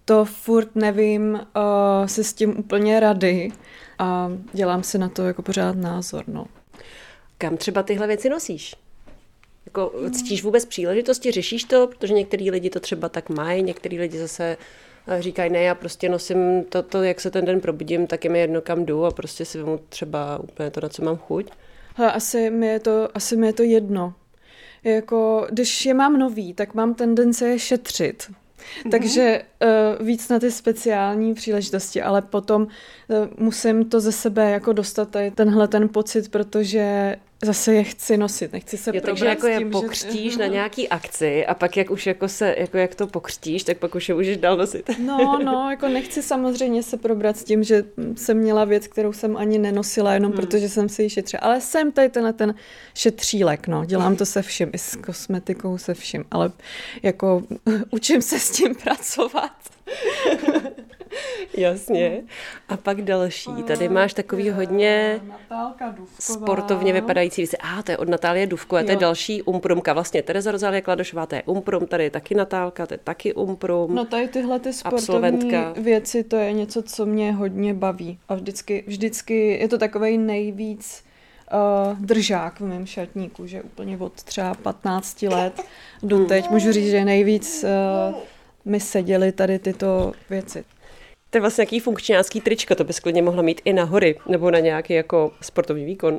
to 0.04 0.24
furt 0.24 0.76
nevím 0.76 1.32
uh, 1.34 2.06
se 2.06 2.24
s 2.24 2.32
tím 2.32 2.58
úplně 2.58 3.00
rady 3.00 3.52
a 3.98 4.32
dělám 4.52 4.82
si 4.82 4.98
na 4.98 5.08
to 5.08 5.22
jako 5.22 5.42
pořád 5.42 5.76
názor, 5.76 6.24
no. 6.26 6.46
Kam 7.38 7.56
třeba 7.56 7.82
tyhle 7.82 8.06
věci 8.06 8.28
nosíš? 8.28 8.74
Jako 9.66 9.92
cítíš 10.12 10.42
vůbec 10.42 10.64
příležitosti, 10.64 11.30
řešíš 11.30 11.64
to, 11.64 11.86
protože 11.86 12.14
některý 12.14 12.50
lidi 12.50 12.70
to 12.70 12.80
třeba 12.80 13.08
tak 13.08 13.28
mají, 13.28 13.62
některý 13.62 13.98
lidi 13.98 14.18
zase 14.18 14.56
říkají, 15.18 15.50
ne, 15.50 15.62
já 15.62 15.74
prostě 15.74 16.08
nosím 16.08 16.64
to, 16.64 16.82
to, 16.82 17.02
jak 17.02 17.20
se 17.20 17.30
ten 17.30 17.44
den 17.44 17.60
probudím, 17.60 18.06
tak 18.06 18.24
je 18.24 18.30
mi 18.30 18.38
jedno, 18.38 18.60
kam 18.60 18.84
jdu 18.84 19.04
a 19.04 19.10
prostě 19.10 19.44
si 19.44 19.58
vemu 19.58 19.80
třeba 19.88 20.38
úplně 20.38 20.70
to, 20.70 20.80
na 20.80 20.88
co 20.88 21.04
mám 21.04 21.16
chuť. 21.16 21.50
Hele, 21.96 22.12
asi 22.12 22.50
mi 22.50 22.66
je 22.66 22.80
to, 22.80 23.08
asi 23.14 23.36
mi 23.36 23.46
je 23.46 23.52
to 23.52 23.62
jedno. 23.62 24.14
Jako, 24.84 25.46
když 25.50 25.86
je 25.86 25.94
mám 25.94 26.18
nový, 26.18 26.54
tak 26.54 26.74
mám 26.74 26.94
tendence 26.94 27.48
je 27.48 27.58
šetřit. 27.58 28.22
Mm-hmm. 28.22 28.90
Takže 28.90 29.42
uh, 30.00 30.06
víc 30.06 30.28
na 30.28 30.38
ty 30.38 30.50
speciální 30.50 31.34
příležitosti, 31.34 32.02
ale 32.02 32.22
potom 32.22 32.62
uh, 32.62 32.68
musím 33.38 33.88
to 33.88 34.00
ze 34.00 34.12
sebe 34.12 34.50
jako 34.50 34.72
dostat 34.72 35.10
tady 35.10 35.30
tenhle 35.30 35.68
ten 35.68 35.88
pocit, 35.88 36.30
protože 36.30 37.16
zase 37.44 37.74
je 37.74 37.84
chci 37.84 38.16
nosit, 38.16 38.52
nechci 38.52 38.76
se 38.76 38.90
jo, 38.94 39.00
takže 39.04 39.26
jako 39.26 39.46
je 39.46 39.58
tím, 39.58 39.70
pokřtíš 39.70 40.32
že... 40.32 40.38
na 40.38 40.46
nějaký 40.54 40.88
akci 40.88 41.46
a 41.46 41.54
pak 41.54 41.76
jak 41.76 41.90
už 41.90 42.06
jako 42.06 42.28
se, 42.28 42.54
jako 42.58 42.76
jak 42.76 42.94
to 42.94 43.06
pokřtíš, 43.06 43.64
tak 43.64 43.78
pak 43.78 43.94
už 43.94 44.08
je 44.08 44.14
můžeš 44.14 44.36
dál 44.36 44.56
nosit. 44.56 44.90
No, 44.98 45.38
no, 45.44 45.70
jako 45.70 45.88
nechci 45.88 46.22
samozřejmě 46.22 46.82
se 46.82 46.96
probrat 46.96 47.36
s 47.36 47.44
tím, 47.44 47.64
že 47.64 47.84
jsem 48.16 48.38
měla 48.38 48.64
věc, 48.64 48.86
kterou 48.86 49.12
jsem 49.12 49.36
ani 49.36 49.58
nenosila, 49.58 50.14
jenom 50.14 50.32
hmm. 50.32 50.40
protože 50.40 50.68
jsem 50.68 50.88
si 50.88 51.02
ji 51.02 51.10
šetřila. 51.10 51.40
Ale 51.40 51.60
jsem 51.60 51.92
tady 51.92 52.08
tenhle 52.08 52.32
ten 52.32 52.54
šetřílek, 52.94 53.68
no, 53.68 53.84
dělám 53.84 54.16
to 54.16 54.26
se 54.26 54.42
vším, 54.42 54.70
i 54.72 54.78
s 54.78 54.96
kosmetikou, 54.96 55.78
se 55.78 55.94
vším, 55.94 56.24
ale 56.30 56.52
jako 57.02 57.42
učím 57.90 58.22
se 58.22 58.38
s 58.38 58.50
tím 58.50 58.74
pracovat. 58.74 59.52
Jasně. 61.56 62.22
A 62.68 62.76
pak 62.76 63.02
další. 63.02 63.50
Tady 63.66 63.88
máš 63.88 64.14
takový 64.14 64.50
hodně 64.50 65.20
sportovně 66.18 66.92
vypadající 66.92 67.42
věci. 67.42 67.56
A 67.56 67.78
ah, 67.78 67.82
to 67.82 67.90
je 67.90 67.98
od 67.98 68.08
Natálie 68.08 68.46
Duvko, 68.46 68.76
a 68.76 68.82
to 68.82 68.90
je 68.90 68.96
další 68.96 69.42
umprumka. 69.42 69.92
Vlastně 69.92 70.22
Tereza 70.22 70.52
Rozálie 70.52 70.80
Kladošová, 70.82 71.26
to 71.26 71.34
je 71.34 71.42
umprum, 71.42 71.86
tady 71.86 72.04
je 72.04 72.10
taky 72.10 72.34
Natálka, 72.34 72.86
to 72.86 72.94
je 72.94 72.98
taky 72.98 73.34
umprum. 73.34 73.94
No 73.94 74.04
tady 74.04 74.28
tyhle 74.28 74.60
ty 74.60 74.72
sportovní 74.72 75.52
věci, 75.76 76.24
to 76.24 76.36
je 76.36 76.52
něco, 76.52 76.82
co 76.82 77.06
mě 77.06 77.32
hodně 77.32 77.74
baví. 77.74 78.18
A 78.28 78.34
vždycky, 78.34 78.84
vždycky 78.86 79.58
je 79.60 79.68
to 79.68 79.78
takový 79.78 80.18
nejvíc 80.18 81.04
uh, 81.52 81.98
držák 81.98 82.60
v 82.60 82.64
mém 82.64 82.86
šatníku, 82.86 83.46
že 83.46 83.62
úplně 83.62 83.98
od 83.98 84.22
třeba 84.22 84.54
15 84.54 85.22
let 85.22 85.62
do 86.02 86.24
teď 86.24 86.50
můžu 86.50 86.72
říct, 86.72 86.90
že 86.90 87.04
nejvíc 87.04 87.64
uh, 87.64 88.16
mi 88.64 88.80
seděly 88.80 89.32
tady 89.32 89.58
tyto 89.58 90.12
věci. 90.30 90.64
To 91.34 91.38
je 91.38 91.40
vlastně 91.40 91.62
nějaký 91.62 91.80
funkčňácký 91.80 92.40
tričko, 92.40 92.74
to 92.74 92.84
bys 92.84 93.00
klidně 93.00 93.22
mohla 93.22 93.42
mít 93.42 93.60
i 93.64 93.72
na 93.72 93.84
hory, 93.84 94.18
nebo 94.28 94.50
na 94.50 94.58
nějaký 94.58 94.92
jako 94.92 95.32
sportovní 95.40 95.84
výkon. 95.84 96.18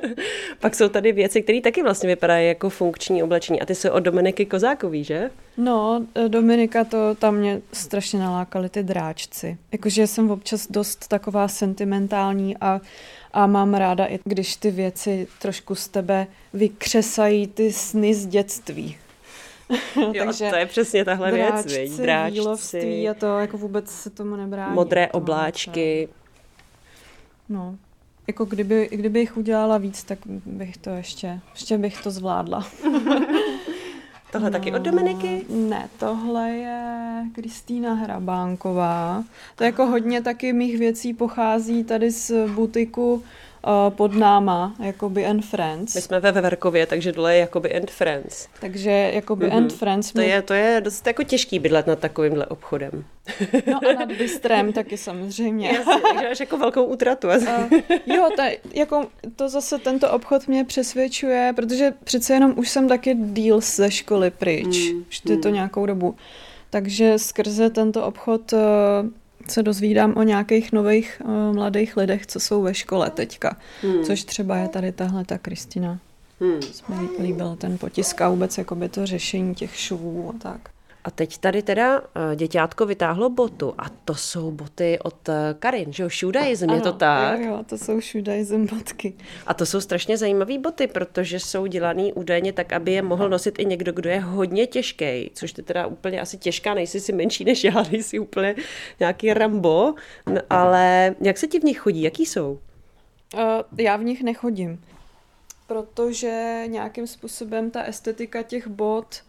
Pak 0.60 0.74
jsou 0.74 0.88
tady 0.88 1.12
věci, 1.12 1.42
které 1.42 1.60
taky 1.60 1.82
vlastně 1.82 2.08
vypadají 2.08 2.48
jako 2.48 2.70
funkční 2.70 3.22
oblečení. 3.22 3.60
A 3.60 3.66
ty 3.66 3.74
jsou 3.74 3.90
od 3.90 4.00
Dominiky 4.00 4.46
Kozákový, 4.46 5.04
že? 5.04 5.30
No, 5.56 6.06
Dominika, 6.28 6.84
to 6.84 7.14
tam 7.14 7.36
mě 7.36 7.60
strašně 7.72 8.18
nalákaly 8.18 8.68
ty 8.68 8.82
dráčci. 8.82 9.58
Jakože 9.72 10.06
jsem 10.06 10.30
občas 10.30 10.66
dost 10.70 11.08
taková 11.08 11.48
sentimentální 11.48 12.56
a, 12.60 12.80
a 13.32 13.46
mám 13.46 13.74
ráda, 13.74 14.06
i 14.06 14.18
když 14.24 14.56
ty 14.56 14.70
věci 14.70 15.26
trošku 15.38 15.74
z 15.74 15.88
tebe 15.88 16.26
vykřesají 16.52 17.46
ty 17.46 17.72
sny 17.72 18.14
z 18.14 18.26
dětství. 18.26 18.96
jo, 19.96 20.24
Takže 20.24 20.50
to 20.50 20.56
je 20.56 20.66
přesně 20.66 21.04
tahle 21.04 21.32
dráčci, 21.32 21.68
věc, 21.68 21.96
dráčci. 21.96 23.08
a 23.08 23.14
to 23.14 23.38
jako 23.38 23.58
vůbec 23.58 23.90
se 23.90 24.10
tomu 24.10 24.36
nebrání. 24.36 24.74
Modré 24.74 25.06
to, 25.06 25.18
obláčky. 25.18 26.08
No, 27.48 27.76
jako 28.26 28.44
kdyby, 28.44 28.88
kdybych 28.92 29.36
udělala 29.36 29.78
víc, 29.78 30.04
tak 30.04 30.18
bych 30.26 30.76
to 30.76 30.90
ještě, 30.90 31.40
ještě 31.54 31.78
bych 31.78 32.02
to 32.02 32.10
zvládla. 32.10 32.66
Tohle 34.32 34.50
no, 34.50 34.58
taky 34.58 34.72
od 34.72 34.82
Dominiky? 34.82 35.44
Ne, 35.48 35.88
tohle 35.98 36.50
je 36.50 37.24
Kristýna 37.32 37.94
Hrabánková. 37.94 39.24
To 39.56 39.64
jako 39.64 39.86
hodně 39.86 40.22
taky 40.22 40.52
mých 40.52 40.78
věcí 40.78 41.14
pochází 41.14 41.84
tady 41.84 42.10
z 42.10 42.48
butiku 42.48 43.22
pod 43.90 44.14
náma, 44.14 44.74
jakoby 44.82 45.26
and 45.26 45.44
friends. 45.44 45.94
My 45.94 46.00
jsme 46.00 46.20
ve 46.20 46.32
Veverkově, 46.32 46.86
takže 46.86 47.12
dole 47.12 47.34
je 47.34 47.40
jakoby 47.40 47.76
and 47.76 47.90
friends. 47.90 48.48
Takže 48.60 49.10
jakoby 49.14 49.46
mm-hmm. 49.46 49.56
and 49.56 49.72
friends. 49.72 50.12
To, 50.12 50.20
je, 50.20 50.42
to 50.42 50.54
je 50.54 50.80
dost 50.84 51.06
jako 51.06 51.22
těžký 51.22 51.58
bydlet 51.58 51.86
nad 51.86 51.98
takovýmhle 51.98 52.46
obchodem. 52.46 53.04
No 53.66 53.80
a 53.90 53.92
nad 53.92 54.12
bystrem 54.18 54.72
taky 54.72 54.96
samozřejmě. 54.96 55.68
Jasně, 55.68 56.02
takže 56.02 56.28
máš 56.28 56.40
jako 56.40 56.58
velkou 56.58 56.84
útratu. 56.84 57.28
Uh, 57.28 57.80
jo, 58.06 58.28
ta, 58.36 58.44
jako 58.74 59.06
to 59.36 59.48
zase 59.48 59.78
tento 59.78 60.10
obchod 60.12 60.48
mě 60.48 60.64
přesvědčuje, 60.64 61.52
protože 61.56 61.92
přece 62.04 62.34
jenom 62.34 62.54
už 62.56 62.68
jsem 62.68 62.88
taky 62.88 63.14
deal 63.14 63.60
ze 63.60 63.90
školy 63.90 64.30
pryč. 64.30 64.92
Mm, 64.92 65.04
už 65.08 65.20
je 65.28 65.36
to 65.36 65.48
mm. 65.48 65.54
nějakou 65.54 65.86
dobu. 65.86 66.16
Takže 66.70 67.18
skrze 67.18 67.70
tento 67.70 68.06
obchod 68.06 68.52
uh, 68.52 68.58
se 69.48 69.62
dozvídám 69.62 70.16
o 70.16 70.22
nějakých 70.22 70.72
nových 70.72 71.22
uh, 71.24 71.54
mladých 71.54 71.96
lidech, 71.96 72.26
co 72.26 72.40
jsou 72.40 72.62
ve 72.62 72.74
škole 72.74 73.10
teďka. 73.10 73.56
Hmm. 73.82 74.04
Což 74.04 74.24
třeba 74.24 74.56
je 74.56 74.68
tady 74.68 74.92
tahle 74.92 75.24
ta 75.24 75.38
Kristina. 75.38 75.98
Hmm. 76.40 76.62
Jsme 76.62 76.96
líbil 77.22 77.56
ten 77.56 77.78
potisk 77.78 78.20
a 78.20 78.28
vůbec 78.28 78.58
jakoby 78.58 78.88
to 78.88 79.06
řešení 79.06 79.54
těch 79.54 79.76
švů 79.76 80.34
a 80.34 80.38
tak. 80.38 80.73
A 81.04 81.10
teď 81.10 81.38
tady 81.38 81.62
teda 81.62 82.00
eh, 82.00 82.36
děťátko 82.36 82.86
vytáhlo 82.86 83.30
botu 83.30 83.74
a 83.78 83.88
to 84.04 84.14
jsou 84.14 84.50
boty 84.50 84.98
od 84.98 85.28
eh, 85.28 85.54
Karin, 85.58 85.92
že 85.92 86.02
jo, 86.02 86.08
Shoedaism, 86.08 86.70
je 86.70 86.80
to 86.80 86.92
tak? 86.92 87.40
Jo, 87.40 87.46
jo, 87.46 87.64
to 87.68 87.78
jsou 87.78 88.00
Shoedaism 88.00 88.66
botky. 88.66 89.14
A 89.46 89.54
to 89.54 89.66
jsou 89.66 89.80
strašně 89.80 90.16
zajímavé 90.16 90.58
boty, 90.58 90.86
protože 90.86 91.40
jsou 91.40 91.66
dělaný 91.66 92.12
údajně 92.12 92.52
tak, 92.52 92.72
aby 92.72 92.92
je 92.92 93.02
mohl 93.02 93.28
nosit 93.28 93.58
i 93.58 93.64
někdo, 93.64 93.92
kdo 93.92 94.10
je 94.10 94.20
hodně 94.20 94.66
těžký, 94.66 95.30
což 95.34 95.52
ty 95.52 95.62
teda 95.62 95.86
úplně 95.86 96.20
asi 96.20 96.38
těžká, 96.38 96.74
nejsi 96.74 97.00
si 97.00 97.12
menší 97.12 97.44
než 97.44 97.64
já, 97.64 97.82
nejsi 97.92 98.18
úplně 98.18 98.54
nějaký 99.00 99.34
Rambo, 99.34 99.94
ale 100.50 101.14
jak 101.20 101.38
se 101.38 101.46
ti 101.46 101.60
v 101.60 101.64
nich 101.64 101.78
chodí, 101.78 102.02
jaký 102.02 102.26
jsou? 102.26 102.58
Uh, 103.34 103.40
já 103.78 103.96
v 103.96 104.04
nich 104.04 104.22
nechodím, 104.22 104.84
protože 105.66 106.62
nějakým 106.66 107.06
způsobem 107.06 107.70
ta 107.70 107.82
estetika 107.82 108.42
těch 108.42 108.68
bot 108.68 109.22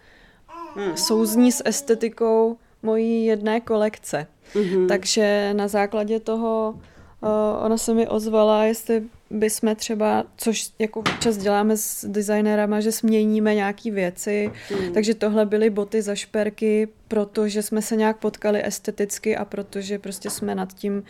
hmm. 0.75 0.98
souzní 0.98 1.51
s 1.51 1.63
estetikou 1.65 2.58
mojí 2.84 3.25
jedné 3.25 3.62
kolekce. 3.62 4.27
Mm-hmm. 4.53 4.88
Takže 4.88 5.53
na 5.53 5.67
základě 5.67 6.20
toho 6.20 6.75
uh, 7.22 7.29
ona 7.65 7.77
se 7.77 7.94
mi 7.94 8.08
ozvala, 8.08 8.63
jestli 8.63 9.03
bychom 9.29 9.75
třeba, 9.75 10.24
což 10.38 10.70
jako 10.79 11.00
občas 11.00 11.38
děláme 11.38 11.77
s 11.77 12.05
designérama, 12.05 12.79
že 12.79 12.91
směníme 12.91 13.55
nějaký 13.55 13.91
věci, 13.91 14.51
mm. 14.72 14.94
takže 14.94 15.13
tohle 15.13 15.46
byly 15.46 15.70
boty 15.70 16.01
za 16.01 16.15
šperky, 16.15 16.88
protože 17.08 17.63
jsme 17.63 17.82
se 17.82 17.96
nějak 17.96 18.17
potkali 18.17 18.65
esteticky 18.65 19.38
a 19.38 19.46
protože 19.46 20.00
prostě 20.00 20.29
jsme 20.29 20.55
nad 20.55 20.74
tím 20.74 21.03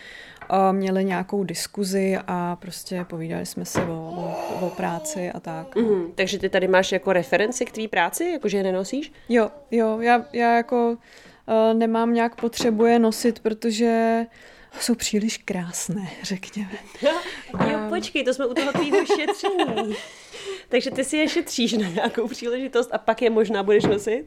uh, 0.50 0.72
měli 0.72 1.04
nějakou 1.04 1.44
diskuzi 1.44 2.18
a 2.26 2.56
prostě 2.56 3.06
povídali 3.08 3.46
jsme 3.46 3.64
si 3.64 3.80
o, 3.80 3.92
o, 3.92 4.66
o 4.66 4.70
práci 4.70 5.30
a 5.30 5.40
tak. 5.40 5.76
Mm. 5.76 6.12
Takže 6.14 6.38
ty 6.38 6.48
tady 6.48 6.68
máš 6.68 6.92
jako 6.92 7.12
referenci 7.12 7.64
k 7.64 7.72
tvý 7.72 7.88
práci, 7.88 8.24
jakože 8.24 8.56
je 8.56 8.62
nenosíš? 8.62 9.12
Jo, 9.28 9.50
jo, 9.70 10.00
já, 10.00 10.24
já 10.32 10.56
jako 10.56 10.90
uh, 10.90 11.78
nemám 11.78 12.14
nějak 12.14 12.40
potřebuje 12.40 12.98
nosit, 12.98 13.38
protože 13.38 14.26
jsou 14.80 14.94
příliš 14.94 15.38
krásné, 15.38 16.08
řekněme. 16.22 16.70
jo, 17.70 17.78
počkej, 17.88 18.24
to 18.24 18.34
jsme 18.34 18.46
u 18.46 18.54
toho 18.54 18.72
tvýho 18.72 19.06
šetření. 19.06 19.94
Takže 20.68 20.90
ty 20.90 21.04
si 21.04 21.16
je 21.16 21.28
šetříš 21.28 21.72
na 21.72 21.88
nějakou 21.88 22.28
příležitost 22.28 22.90
a 22.92 22.98
pak 22.98 23.22
je 23.22 23.30
možná 23.30 23.62
budeš 23.62 23.84
nosit? 23.84 24.24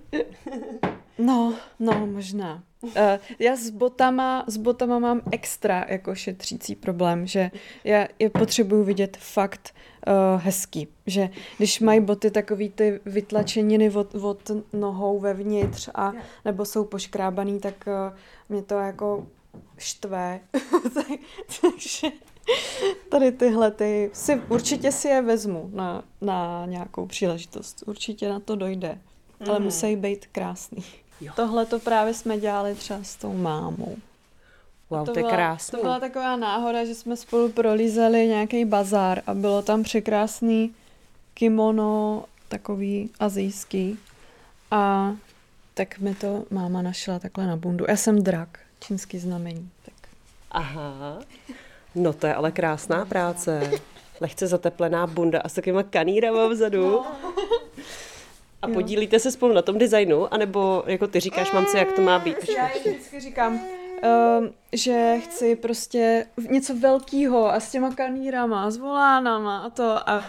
No, 1.17 1.55
no, 1.79 2.07
možná. 2.07 2.63
Uh, 2.81 2.91
já 3.39 3.55
s 3.55 3.69
botama, 3.69 4.43
s 4.47 4.57
botama 4.57 4.99
mám 4.99 5.21
extra 5.31 5.85
jako 5.89 6.15
šetřící 6.15 6.75
problém, 6.75 7.27
že 7.27 7.51
já 7.83 8.07
je 8.19 8.29
potřebuju 8.29 8.83
vidět 8.83 9.17
fakt 9.17 9.75
uh, 10.07 10.41
hezký. 10.41 10.87
Že 11.05 11.29
když 11.57 11.79
mají 11.79 11.99
boty 11.99 12.31
takový 12.31 12.69
ty 12.69 12.99
vytlačeniny 13.05 13.89
od, 13.89 14.15
od 14.15 14.51
nohou 14.73 15.19
vevnitř 15.19 15.89
a 15.95 16.13
nebo 16.45 16.65
jsou 16.65 16.85
poškrábaný, 16.85 17.59
tak 17.59 17.75
uh, 17.87 18.17
mě 18.49 18.61
to 18.61 18.75
jako 18.75 19.27
štve. 19.77 20.39
Takže 21.61 22.07
tady 23.09 23.31
tyhle 23.31 23.71
ty 23.71 24.09
si, 24.13 24.41
určitě 24.49 24.91
si 24.91 25.07
je 25.07 25.21
vezmu 25.21 25.69
na, 25.73 26.03
na 26.21 26.65
nějakou 26.65 27.05
příležitost. 27.05 27.83
Určitě 27.85 28.29
na 28.29 28.39
to 28.39 28.55
dojde. 28.55 28.99
Mm. 29.39 29.49
Ale 29.49 29.59
mhm. 29.59 29.63
musí 29.63 29.95
být 29.95 30.27
krásný. 30.31 30.83
Tohle 31.35 31.65
to 31.65 31.79
právě 31.79 32.13
jsme 32.13 32.37
dělali 32.37 32.75
třeba 32.75 33.03
s 33.03 33.15
tou 33.15 33.33
mámou. 33.33 33.97
Wow, 34.89 35.05
to, 35.05 35.13
to 35.13 35.19
je 35.19 35.25
krásné. 35.25 35.77
To 35.77 35.83
byla 35.83 35.99
taková 35.99 36.35
náhoda, 36.35 36.85
že 36.85 36.95
jsme 36.95 37.17
spolu 37.17 37.49
prolízeli 37.49 38.27
nějaký 38.27 38.65
bazár 38.65 39.21
a 39.27 39.33
bylo 39.33 39.61
tam 39.61 39.83
překrásný 39.83 40.75
kimono, 41.33 42.23
takový 42.47 43.09
azijský. 43.19 43.99
A 44.71 45.13
tak 45.73 45.99
mi 45.99 46.15
to 46.15 46.45
máma 46.49 46.81
našla 46.81 47.19
takhle 47.19 47.47
na 47.47 47.55
bundu. 47.55 47.85
Já 47.89 47.95
jsem 47.95 48.23
drak, 48.23 48.59
čínský 48.79 49.19
znamení. 49.19 49.69
Tak. 49.85 50.09
Aha, 50.51 51.19
no 51.95 52.13
to 52.13 52.27
je 52.27 52.35
ale 52.35 52.51
krásná 52.51 53.05
práce. 53.05 53.71
Lehce 54.21 54.47
zateplená 54.47 55.07
bunda 55.07 55.41
a 55.41 55.49
s 55.49 55.53
takovýma 55.53 55.83
kanírama 55.83 56.47
vzadu. 56.47 56.89
No. 56.89 57.05
A 58.61 58.67
jo. 58.67 58.73
podílíte 58.73 59.19
se 59.19 59.31
spolu 59.31 59.53
na 59.53 59.61
tom 59.61 59.77
designu, 59.77 60.33
anebo 60.33 60.83
jako 60.87 61.07
ty 61.07 61.19
říkáš 61.19 61.51
mamce, 61.51 61.77
jak 61.77 61.91
to 61.91 62.01
má 62.01 62.19
být? 62.19 62.49
Já 62.49 62.67
vždycky 62.79 63.19
říkám, 63.19 63.53
uh, 63.55 64.45
že 64.73 65.15
chci 65.23 65.55
prostě 65.55 66.25
něco 66.49 66.75
velkého 66.75 67.53
a 67.53 67.59
s 67.59 67.71
těma 67.71 67.95
kanírama, 67.95 68.71
s 68.71 68.77
volánama 68.77 69.59
a 69.59 69.69
to 69.69 70.09
a, 70.09 70.23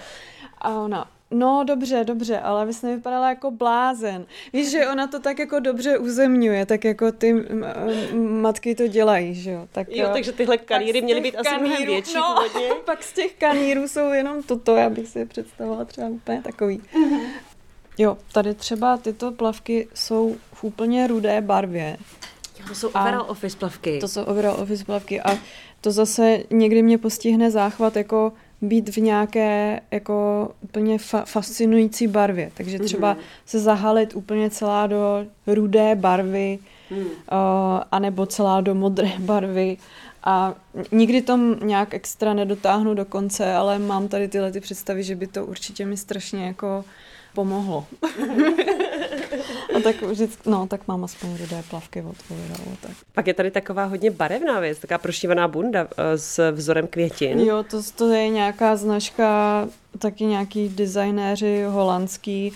a 0.58 0.80
ona, 0.80 1.10
No, 1.30 1.64
dobře, 1.64 2.04
dobře, 2.04 2.38
ale 2.38 2.66
vy 2.66 2.74
jste 2.74 2.86
nevypadala 2.86 3.28
jako 3.28 3.50
blázen. 3.50 4.26
Víš, 4.52 4.70
že 4.70 4.88
ona 4.88 5.06
to 5.06 5.20
tak 5.20 5.38
jako 5.38 5.60
dobře 5.60 5.98
uzemňuje, 5.98 6.66
tak 6.66 6.84
jako 6.84 7.12
ty 7.12 7.46
matky 8.14 8.74
to 8.74 8.86
dělají, 8.86 9.34
že 9.34 9.50
jo. 9.50 9.68
Tak, 9.72 9.88
jo, 9.90 10.08
takže 10.12 10.32
tyhle 10.32 10.58
kaníry 10.58 11.02
měly 11.02 11.20
být 11.20 11.36
kanírů, 11.36 11.50
asi 11.50 11.60
mnohem 11.60 11.86
větší 11.86 12.14
no, 12.14 12.36
pak 12.84 13.02
z 13.02 13.12
těch 13.12 13.34
kanírů 13.34 13.88
jsou 13.88 14.12
jenom 14.12 14.42
toto, 14.42 14.76
já 14.76 14.90
bych 14.90 15.08
si 15.08 15.18
je 15.18 15.26
představovala 15.26 15.84
třeba 15.84 16.08
úplně 16.08 16.42
takový. 16.42 16.82
Jo, 17.98 18.18
tady 18.32 18.54
třeba 18.54 18.96
tyto 18.96 19.32
plavky 19.32 19.88
jsou 19.94 20.36
v 20.52 20.64
úplně 20.64 21.06
rudé 21.06 21.40
barvě. 21.40 21.96
Jo, 22.60 22.64
to 22.68 22.74
jsou 22.74 22.88
overall 22.88 23.24
office 23.28 23.56
plavky. 23.58 23.98
To 23.98 24.08
jsou 24.08 24.22
overall 24.22 24.60
office 24.60 24.84
plavky 24.84 25.20
a 25.20 25.38
to 25.80 25.90
zase 25.90 26.38
někdy 26.50 26.82
mě 26.82 26.98
postihne 26.98 27.50
záchvat 27.50 27.96
jako 27.96 28.32
být 28.62 28.88
v 28.88 28.96
nějaké 28.96 29.80
jako 29.90 30.48
úplně 30.60 30.96
fa- 30.96 31.24
fascinující 31.24 32.06
barvě. 32.06 32.50
Takže 32.54 32.76
mhm. 32.76 32.86
třeba 32.86 33.14
mm-hmm. 33.14 33.46
se 33.46 33.60
zahalit 33.60 34.16
úplně 34.16 34.50
celá 34.50 34.86
do 34.86 35.26
rudé 35.46 35.94
barvy 35.94 36.58
mm. 36.90 36.98
uh, 36.98 37.06
anebo 37.92 38.26
celá 38.26 38.60
do 38.60 38.74
modré 38.74 39.12
barvy 39.18 39.76
a 40.24 40.54
nikdy 40.92 41.22
tom 41.22 41.56
nějak 41.62 41.94
extra 41.94 42.34
nedotáhnu 42.34 42.94
do 42.94 43.04
konce, 43.04 43.54
ale 43.54 43.78
mám 43.78 44.08
tady 44.08 44.28
tyhle 44.28 44.52
ty 44.52 44.60
představy, 44.60 45.02
že 45.02 45.16
by 45.16 45.26
to 45.26 45.46
určitě 45.46 45.86
mi 45.86 45.96
strašně 45.96 46.46
jako 46.46 46.84
pomohlo. 47.34 47.86
a 49.76 49.80
tak 49.80 50.02
vždycky, 50.02 50.50
no, 50.50 50.66
tak 50.66 50.88
mám 50.88 51.04
aspoň 51.04 51.36
rudé 51.36 51.62
plavky 51.70 52.02
od 52.02 52.16
Vojralo, 52.30 52.76
tak. 52.80 52.90
Pak 53.12 53.26
je 53.26 53.34
tady 53.34 53.50
taková 53.50 53.84
hodně 53.84 54.10
barevná 54.10 54.60
věc, 54.60 54.78
taková 54.78 54.98
prošívaná 54.98 55.48
bunda 55.48 55.88
eh, 55.96 56.18
s 56.18 56.50
vzorem 56.52 56.86
květin. 56.86 57.40
Jo, 57.40 57.62
to, 57.70 57.82
to 57.96 58.08
je 58.08 58.28
nějaká 58.28 58.76
značka, 58.76 59.68
taky 59.98 60.24
nějaký 60.24 60.68
designéři 60.68 61.64
holandský 61.68 62.52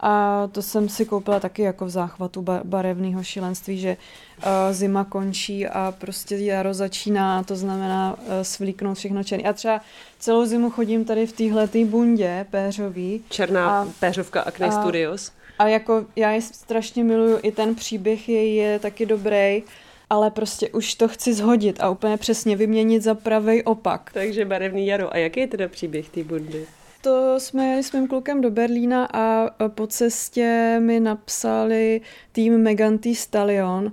A 0.00 0.46
to 0.52 0.62
jsem 0.62 0.88
si 0.88 1.04
koupila 1.04 1.40
taky 1.40 1.62
jako 1.62 1.84
v 1.86 1.90
záchvatu 1.90 2.44
barevného 2.64 3.22
šilenství, 3.22 3.78
že 3.78 3.96
uh, 3.96 4.44
zima 4.70 5.04
končí 5.04 5.66
a 5.66 5.94
prostě 5.98 6.36
jaro 6.36 6.74
začíná, 6.74 7.42
to 7.42 7.56
znamená 7.56 8.14
uh, 8.18 8.24
svlíknout 8.42 8.96
všechno 8.96 9.24
černý. 9.24 9.46
A 9.46 9.52
třeba 9.52 9.80
celou 10.18 10.46
zimu 10.46 10.70
chodím 10.70 11.04
tady 11.04 11.26
v 11.26 11.32
téhle 11.32 11.68
bundě 11.84 12.46
péřový. 12.50 13.24
Černá 13.28 13.80
a, 13.80 13.86
péřovka 14.00 14.40
Acne 14.40 14.66
a, 14.66 14.70
Studios. 14.70 15.32
A 15.58 15.68
jako 15.68 16.06
já 16.16 16.30
je 16.30 16.42
strašně 16.42 17.04
miluju, 17.04 17.38
i 17.42 17.52
ten 17.52 17.74
příběh 17.74 18.28
je, 18.28 18.54
je 18.54 18.78
taky 18.78 19.06
dobrý 19.06 19.62
ale 20.10 20.30
prostě 20.30 20.68
už 20.68 20.94
to 20.94 21.08
chci 21.08 21.34
zhodit 21.34 21.80
a 21.80 21.90
úplně 21.90 22.16
přesně 22.16 22.56
vyměnit 22.56 23.02
za 23.02 23.14
pravý 23.14 23.62
opak. 23.62 24.10
Takže 24.14 24.44
barevný 24.44 24.86
jaro. 24.86 25.14
A 25.14 25.16
jaký 25.16 25.40
je 25.40 25.46
teda 25.46 25.68
příběh 25.68 26.08
té 26.08 26.24
bundy? 26.24 26.66
To 27.00 27.40
jsme 27.40 27.66
jeli 27.66 27.82
s 27.82 27.92
mým 27.92 28.08
klukem 28.08 28.40
do 28.40 28.50
Berlína 28.50 29.08
a 29.12 29.50
po 29.68 29.86
cestě 29.86 30.78
mi 30.80 31.00
napsali 31.00 32.00
tým 32.32 32.58
Megan 32.58 32.98
Thee 32.98 33.14
Stallion, 33.14 33.92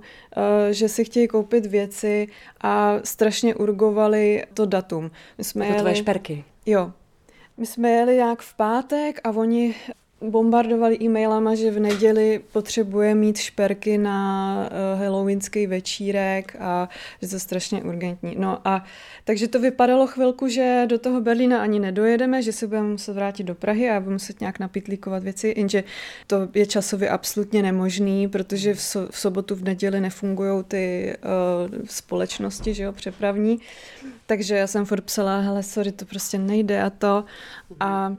že 0.70 0.88
si 0.88 1.04
chtějí 1.04 1.28
koupit 1.28 1.66
věci 1.66 2.28
a 2.60 2.94
strašně 3.04 3.54
urgovali 3.54 4.44
to 4.54 4.66
datum. 4.66 5.10
My 5.38 5.44
jsme 5.44 5.64
jako 5.64 5.72
jeli... 5.72 5.82
tvoje 5.82 5.94
šperky. 5.94 6.44
Jo. 6.66 6.92
My 7.56 7.66
jsme 7.66 7.90
jeli 7.90 8.16
nějak 8.16 8.42
v 8.42 8.54
pátek 8.54 9.20
a 9.24 9.30
oni 9.30 9.74
bombardovali 10.20 10.98
e-mailama, 11.02 11.54
že 11.54 11.70
v 11.70 11.80
neděli 11.80 12.40
potřebuje 12.52 13.14
mít 13.14 13.36
šperky 13.36 13.98
na 13.98 14.56
uh, 14.94 15.00
halloweenský 15.00 15.66
večírek 15.66 16.56
a 16.60 16.88
že 17.22 17.28
to 17.28 17.36
je 17.36 17.40
strašně 17.40 17.82
urgentní. 17.82 18.34
No 18.38 18.60
a 18.64 18.84
takže 19.24 19.48
to 19.48 19.60
vypadalo 19.60 20.06
chvilku, 20.06 20.48
že 20.48 20.86
do 20.86 20.98
toho 20.98 21.20
Berlína 21.20 21.62
ani 21.62 21.78
nedojedeme, 21.78 22.42
že 22.42 22.52
se 22.52 22.66
budeme 22.66 22.88
muset 22.88 23.12
vrátit 23.12 23.44
do 23.44 23.54
Prahy 23.54 23.90
a 23.90 24.00
budeme 24.00 24.12
muset 24.12 24.40
nějak 24.40 24.58
napitlíkovat 24.58 25.22
věci, 25.22 25.54
jenže 25.56 25.84
to 26.26 26.48
je 26.54 26.66
časově 26.66 27.10
absolutně 27.10 27.62
nemožný, 27.62 28.28
protože 28.28 28.74
v, 28.74 28.82
so, 28.82 29.12
v 29.12 29.18
sobotu, 29.18 29.54
v 29.54 29.64
neděli 29.64 30.00
nefungují 30.00 30.64
ty 30.68 31.16
uh, 31.70 31.78
společnosti, 31.84 32.74
že 32.74 32.82
jo, 32.82 32.92
přepravní. 32.92 33.58
Takže 34.26 34.56
já 34.56 34.66
jsem 34.66 34.84
furt 34.84 35.00
psala, 35.00 35.40
hele, 35.40 35.62
sorry, 35.62 35.92
to 35.92 36.04
prostě 36.04 36.38
nejde 36.38 36.82
a 36.82 36.90
to. 36.90 37.24
A 37.80 38.16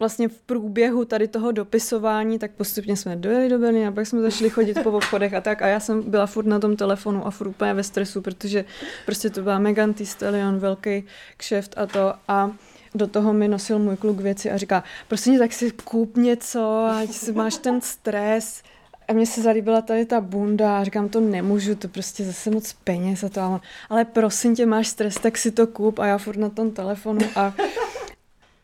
vlastně 0.00 0.28
v 0.28 0.40
průběhu 0.40 1.04
tady 1.04 1.28
toho 1.28 1.52
dopisování, 1.52 2.38
tak 2.38 2.50
postupně 2.50 2.96
jsme 2.96 3.16
dojeli 3.16 3.48
do 3.48 3.58
Berlína 3.58 3.88
a 3.88 3.92
pak 3.92 4.06
jsme 4.06 4.20
začali 4.20 4.50
chodit 4.50 4.82
po 4.82 4.90
obchodech 4.90 5.34
a 5.34 5.40
tak 5.40 5.62
a 5.62 5.66
já 5.66 5.80
jsem 5.80 6.10
byla 6.10 6.26
furt 6.26 6.46
na 6.46 6.58
tom 6.58 6.76
telefonu 6.76 7.26
a 7.26 7.30
furt 7.30 7.48
úplně 7.48 7.74
ve 7.74 7.82
stresu, 7.82 8.22
protože 8.22 8.64
prostě 9.06 9.30
to 9.30 9.42
byla 9.42 9.58
Megan 9.58 9.94
Thee 9.94 10.06
Stallion, 10.06 10.58
velký 10.58 11.04
kšeft 11.36 11.78
a 11.78 11.86
to 11.86 12.14
a 12.28 12.50
do 12.94 13.06
toho 13.06 13.32
mi 13.32 13.48
nosil 13.48 13.78
můj 13.78 13.96
kluk 13.96 14.20
věci 14.20 14.50
a 14.50 14.56
říká, 14.56 14.84
prostě 15.08 15.38
tak 15.38 15.52
si 15.52 15.70
koup 15.70 16.16
něco, 16.16 16.88
ať 16.90 17.10
si 17.10 17.32
máš 17.32 17.56
ten 17.56 17.80
stres. 17.80 18.62
A 19.08 19.12
mně 19.12 19.26
se 19.26 19.42
zalíbila 19.42 19.82
tady 19.82 20.06
ta 20.06 20.20
bunda 20.20 20.78
a 20.78 20.84
říkám, 20.84 21.08
to 21.08 21.20
nemůžu, 21.20 21.74
to 21.74 21.88
prostě 21.88 22.24
zase 22.24 22.50
moc 22.50 22.72
peněz 22.72 23.24
a 23.24 23.28
to. 23.28 23.60
Ale 23.88 24.04
prosím 24.04 24.56
tě, 24.56 24.66
máš 24.66 24.88
stres, 24.88 25.14
tak 25.14 25.38
si 25.38 25.50
to 25.50 25.66
koup 25.66 25.98
a 25.98 26.06
já 26.06 26.18
furt 26.18 26.36
na 26.36 26.48
tom 26.48 26.70
telefonu 26.70 27.20
a 27.36 27.54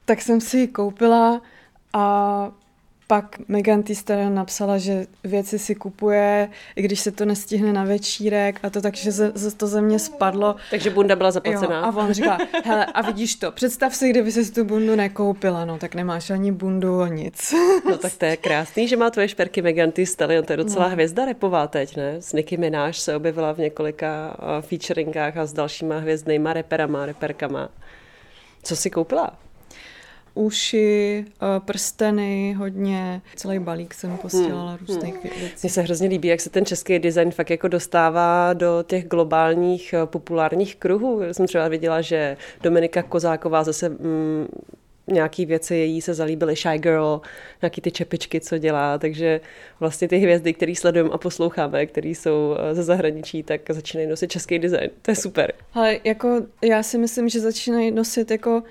tak 0.07 0.23
jsem 0.23 0.41
si 0.41 0.59
ji 0.59 0.69
koupila 0.69 1.43
a 1.93 2.53
pak 3.07 3.39
Megan 3.49 3.83
Thee 3.83 4.31
napsala, 4.31 4.79
že 4.79 5.07
věci 5.25 5.59
si 5.59 5.75
kupuje, 5.75 6.51
i 6.77 6.83
když 6.83 7.01
se 7.01 7.13
to 7.13 7.25
nestihne 7.25 7.73
na 7.73 7.85
večírek 7.85 8.61
a 8.63 8.71
to 8.71 8.81
takže 8.81 9.13
ze, 9.13 9.33
ze 9.35 9.57
to 9.57 9.67
ze 9.67 9.81
mě 9.81 9.99
spadlo. 9.99 10.57
Takže 10.71 10.91
bunda 10.91 11.17
byla 11.17 11.31
zaplacená. 11.31 11.77
Jo, 11.77 11.85
a 11.85 11.97
on 11.97 12.13
říká, 12.13 12.39
hele, 12.65 12.87
a 12.87 13.03
vidíš 13.03 13.35
to, 13.35 13.53
představ 13.53 13.95
si, 13.95 14.11
kdyby 14.11 14.33
si 14.33 14.53
tu 14.53 14.65
bundu 14.65 14.97
nekoupila, 14.97 15.65
no 15.65 15.79
tak 15.79 15.95
nemáš 15.95 16.31
ani 16.31 16.53
bundu 16.53 17.01
a 17.01 17.09
nic. 17.09 17.55
No 17.91 17.99
tak 17.99 18.15
to 18.15 18.25
je 18.25 18.37
krásný, 18.37 18.89
že 18.89 18.97
má 18.97 19.11
tvoje 19.11 19.29
šperky 19.29 19.63
Megan 19.63 19.93
Thee 19.93 20.07
Stallion, 20.07 20.45
to 20.45 20.53
je 20.53 20.57
docela 20.57 20.89
no. 20.89 20.95
hvězda 20.95 21.25
repová 21.25 21.67
teď, 21.67 21.97
ne? 21.97 22.17
S 22.21 22.33
Nicki 22.33 22.57
Minaj 22.57 22.93
se 22.93 23.17
objevila 23.17 23.53
v 23.53 23.59
několika 23.59 24.37
featuringách 24.61 25.37
a 25.37 25.47
s 25.47 25.53
dalšíma 25.53 25.99
hvězdnýma 25.99 26.53
reperama, 26.53 27.07
reperkama. 27.07 27.69
Co 28.63 28.77
si 28.77 28.91
koupila? 28.91 29.46
Uši, 30.37 31.25
eh, 31.29 31.61
prsteny, 31.61 32.55
hodně, 32.59 33.23
celý 33.37 33.59
balík 33.59 33.95
jsem 33.95 34.17
posílala 34.17 34.71
hmm. 34.71 34.79
různých 34.81 35.15
hmm. 35.15 35.23
věcí. 35.23 35.55
Mně 35.63 35.71
se 35.71 35.83
hrozně 35.83 36.09
líbí, 36.09 36.29
jak 36.29 36.41
se 36.41 36.51
ten 36.51 36.67
český 36.67 36.99
design 36.99 37.31
fakt 37.31 37.51
jako 37.51 37.69
dostává 37.69 38.53
do 38.53 38.85
těch 38.87 39.09
globálních 39.09 39.93
eh, 39.93 40.07
populárních 40.07 40.77
kruhů. 40.77 41.21
Já 41.21 41.35
jsem 41.35 41.47
třeba 41.47 41.69
viděla, 41.69 42.01
že 42.01 42.37
Dominika 42.63 43.03
Kozáková 43.03 43.65
zase 43.65 43.89
mm, 43.89 44.47
nějaký 45.07 45.47
věci 45.47 45.75
její 45.75 46.01
se 46.01 46.15
zalíbily, 46.15 46.57
Shy 46.57 46.79
Girl, 46.79 47.21
nějaký 47.63 47.81
ty 47.81 47.91
čepičky, 47.91 48.41
co 48.41 48.59
dělá, 48.59 48.99
takže 48.99 49.41
vlastně 49.81 50.09
ty 50.09 50.19
hvězdy, 50.19 50.55
které 50.55 50.75
sledujeme 50.75 51.11
a 51.13 51.19
posloucháme, 51.19 51.87
které 51.87 52.09
jsou 52.09 52.57
eh, 52.59 52.75
ze 52.75 52.83
zahraničí, 52.83 53.43
tak 53.43 53.61
začínají 53.69 54.09
nosit 54.09 54.31
český 54.31 54.59
design. 54.59 54.91
To 55.03 55.11
je 55.11 55.15
super. 55.15 55.53
Ale 55.75 55.99
jako 56.05 56.43
já 56.63 56.83
si 56.83 56.99
myslím, 56.99 57.29
že 57.29 57.41
začínají 57.41 57.91
nosit 57.91 58.31
jako 58.31 58.63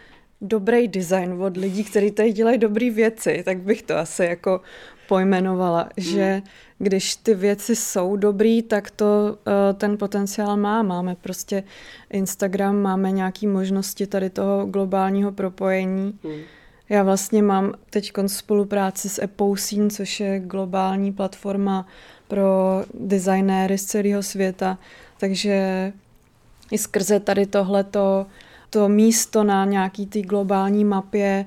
dobrý 0.41 0.87
design 0.87 1.41
od 1.43 1.57
lidí, 1.57 1.83
kteří 1.83 2.11
tady 2.11 2.33
dělají 2.33 2.57
dobré 2.57 2.89
věci, 2.89 3.41
tak 3.45 3.57
bych 3.57 3.81
to 3.81 3.97
asi 3.97 4.23
jako 4.23 4.61
pojmenovala, 5.07 5.81
hmm. 5.81 5.89
že 5.97 6.41
když 6.79 7.15
ty 7.15 7.33
věci 7.33 7.75
jsou 7.75 8.15
dobrý, 8.15 8.61
tak 8.61 8.91
to 8.91 9.05
uh, 9.05 9.53
ten 9.77 9.97
potenciál 9.97 10.57
má. 10.57 10.83
Máme 10.83 11.15
prostě 11.15 11.63
Instagram, 12.11 12.81
máme 12.81 13.11
nějaké 13.11 13.47
možnosti 13.47 14.07
tady 14.07 14.29
toho 14.29 14.65
globálního 14.65 15.31
propojení. 15.31 16.19
Hmm. 16.23 16.41
Já 16.89 17.03
vlastně 17.03 17.43
mám 17.43 17.73
teď 17.89 18.11
spolupráci 18.27 19.09
s 19.09 19.21
Epousin, 19.21 19.89
což 19.89 20.19
je 20.19 20.39
globální 20.39 21.13
platforma 21.13 21.87
pro 22.27 22.83
designéry 22.93 23.77
z 23.77 23.85
celého 23.85 24.23
světa, 24.23 24.77
takže 25.17 25.93
i 26.71 26.77
skrze 26.77 27.19
tady 27.19 27.45
tohleto 27.45 28.25
to 28.75 28.89
místo 28.89 29.43
na 29.43 29.65
nějaký 29.65 30.05
té 30.05 30.21
globální 30.21 30.85
mapě 30.85 31.45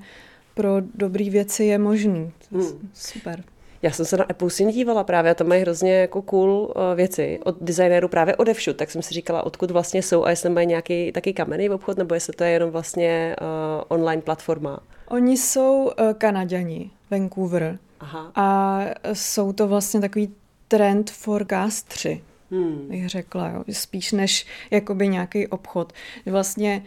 pro 0.55 0.71
dobré 0.95 1.31
věci 1.31 1.65
je 1.65 1.79
možný. 1.79 2.33
Hmm. 2.53 2.91
Super. 2.95 3.45
Já 3.83 3.91
jsem 3.91 4.07
se 4.07 4.17
na 4.17 4.25
Apple 4.25 4.51
Scene 4.51 4.73
dívala 4.73 5.05
právě 5.05 5.31
a 5.31 5.35
tam 5.35 5.49
mají 5.49 5.61
hrozně 5.63 5.95
jako 5.95 6.23
cool 6.23 6.51
uh, 6.51 6.83
věci 6.95 7.41
od 7.45 7.57
designéru 7.61 8.09
právě 8.09 8.37
odevšud, 8.37 8.77
tak 8.77 8.91
jsem 8.91 9.03
si 9.03 9.15
říkala, 9.15 9.43
odkud 9.43 9.71
vlastně 9.71 10.03
jsou 10.03 10.25
a 10.25 10.31
jestli 10.31 10.51
mají 10.51 10.67
nějaký 10.67 11.13
taky 11.13 11.33
kamenný 11.33 11.71
obchod, 11.71 11.99
nebo 11.99 12.15
jestli 12.15 12.33
to 12.33 12.45
je 12.45 12.51
jenom 12.51 12.71
vlastně 12.71 13.37
uh, 13.41 13.85
online 13.89 14.23
platforma. 14.23 14.81
Oni 15.09 15.37
jsou 15.37 15.85
uh, 15.85 16.13
Kanaděni, 16.13 16.91
Vancouver. 17.11 17.79
Aha. 18.01 18.33
A 18.35 18.81
jsou 19.13 19.53
to 19.53 19.69
vlastně 19.69 20.01
takový 20.01 20.35
trend 20.69 21.11
forecastři, 21.11 22.23
hmm. 22.51 22.89
bych 22.89 23.09
řekla, 23.09 23.49
jo. 23.49 23.65
spíš 23.71 24.13
než 24.13 24.47
jakoby 24.71 25.09
nějaký 25.09 25.47
obchod. 25.47 25.93
Vlastně 26.27 26.83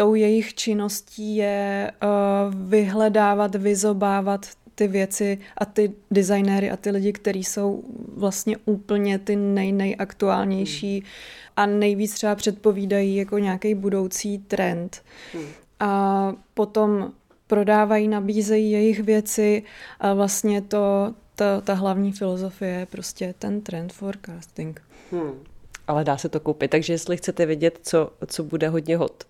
tou 0.00 0.14
jejich 0.14 0.54
činností 0.54 1.36
je 1.36 1.92
uh, 2.02 2.54
vyhledávat, 2.54 3.54
vyzobávat 3.54 4.46
ty 4.74 4.88
věci 4.88 5.38
a 5.58 5.64
ty 5.64 5.92
designéry 6.10 6.70
a 6.70 6.76
ty 6.76 6.90
lidi, 6.90 7.12
kteří 7.12 7.44
jsou 7.44 7.84
vlastně 8.16 8.56
úplně 8.64 9.18
ty 9.18 9.36
nej, 9.36 9.72
nejaktuálnější 9.72 10.98
hmm. 10.98 11.08
a 11.56 11.66
nejvíc 11.66 12.14
třeba 12.14 12.34
předpovídají 12.34 13.16
jako 13.16 13.38
nějaký 13.38 13.74
budoucí 13.74 14.38
trend. 14.38 15.02
Hmm. 15.32 15.46
A 15.80 16.34
potom 16.54 17.12
prodávají, 17.46 18.08
nabízejí 18.08 18.70
jejich 18.70 19.00
věci 19.00 19.62
a 20.00 20.14
vlastně 20.14 20.60
to, 20.60 21.14
ta, 21.34 21.60
ta 21.60 21.74
hlavní 21.74 22.12
filozofie 22.12 22.72
je 22.72 22.86
prostě 22.86 23.34
ten 23.38 23.60
trend 23.60 23.92
forecasting. 23.92 24.82
Hmm 25.12 25.49
ale 25.90 26.04
dá 26.04 26.16
se 26.16 26.28
to 26.28 26.40
koupit. 26.40 26.70
Takže 26.70 26.92
jestli 26.92 27.16
chcete 27.16 27.46
vědět, 27.46 27.78
co, 27.82 28.10
co 28.26 28.44
bude 28.44 28.68
hodně 28.68 28.96
hot 28.96 29.24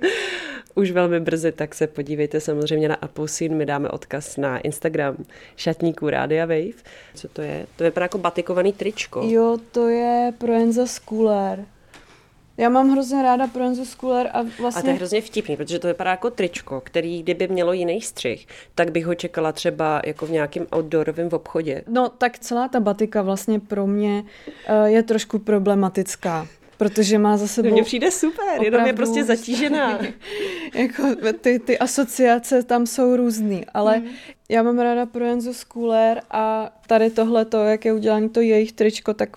už 0.74 0.90
velmi 0.90 1.20
brzy, 1.20 1.52
tak 1.52 1.74
se 1.74 1.86
podívejte 1.86 2.40
samozřejmě 2.40 2.88
na 2.88 2.98
Scene. 3.26 3.54
My 3.54 3.66
dáme 3.66 3.88
odkaz 3.88 4.36
na 4.36 4.58
Instagram 4.58 5.16
šatníků 5.56 6.10
Rádia 6.10 6.46
Wave. 6.46 6.82
Co 7.14 7.28
to 7.28 7.42
je? 7.42 7.66
To 7.76 7.84
vypadá 7.84 8.04
jako 8.04 8.18
batikovaný 8.18 8.72
tričko. 8.72 9.22
Jo, 9.24 9.58
to 9.72 9.88
je 9.88 10.32
Proenza 10.38 10.86
Schooler. 10.86 11.64
Já 12.60 12.68
mám 12.68 12.90
hrozně 12.90 13.22
ráda 13.22 13.46
Proenzu 13.46 13.84
Schooler 13.84 14.30
a 14.32 14.42
vlastně... 14.42 14.80
A 14.80 14.82
to 14.82 14.88
je 14.88 14.94
hrozně 14.94 15.20
vtipný, 15.20 15.56
protože 15.56 15.78
to 15.78 15.88
vypadá 15.88 16.10
jako 16.10 16.30
tričko, 16.30 16.80
který 16.80 17.22
kdyby 17.22 17.48
mělo 17.48 17.72
jiný 17.72 18.00
střih, 18.00 18.46
tak 18.74 18.90
bych 18.90 19.06
ho 19.06 19.14
čekala 19.14 19.52
třeba 19.52 20.02
jako 20.06 20.26
v 20.26 20.30
nějakém 20.30 20.66
outdoorovém 20.76 21.28
obchodě. 21.32 21.82
No 21.88 22.08
tak 22.08 22.38
celá 22.38 22.68
ta 22.68 22.80
batika 22.80 23.22
vlastně 23.22 23.60
pro 23.60 23.86
mě 23.86 24.22
uh, 24.22 24.84
je 24.84 25.02
trošku 25.02 25.38
problematická 25.38 26.46
protože 26.80 27.18
má 27.18 27.36
za 27.36 27.46
sebou... 27.46 27.70
Mně 27.70 27.82
přijde 27.82 28.10
super, 28.10 28.44
opravdu... 28.44 28.64
jenom 28.64 28.86
je 28.86 28.92
prostě 28.92 29.24
zatížená. 29.34 29.98
jako 30.74 31.02
ty, 31.40 31.58
ty 31.58 31.78
asociace 31.78 32.62
tam 32.62 32.86
jsou 32.86 33.16
různý, 33.16 33.64
ale 33.74 33.98
mm. 33.98 34.06
já 34.48 34.62
mám 34.62 34.78
ráda 34.78 35.06
pro 35.06 35.24
Enzo 35.24 35.54
Schooler 35.54 36.22
a 36.30 36.72
tady 36.86 37.10
tohle 37.10 37.44
to, 37.44 37.64
jak 37.64 37.84
je 37.84 37.92
udělání 37.92 38.28
to 38.28 38.40
jejich 38.40 38.72
tričko, 38.72 39.14
tak 39.14 39.36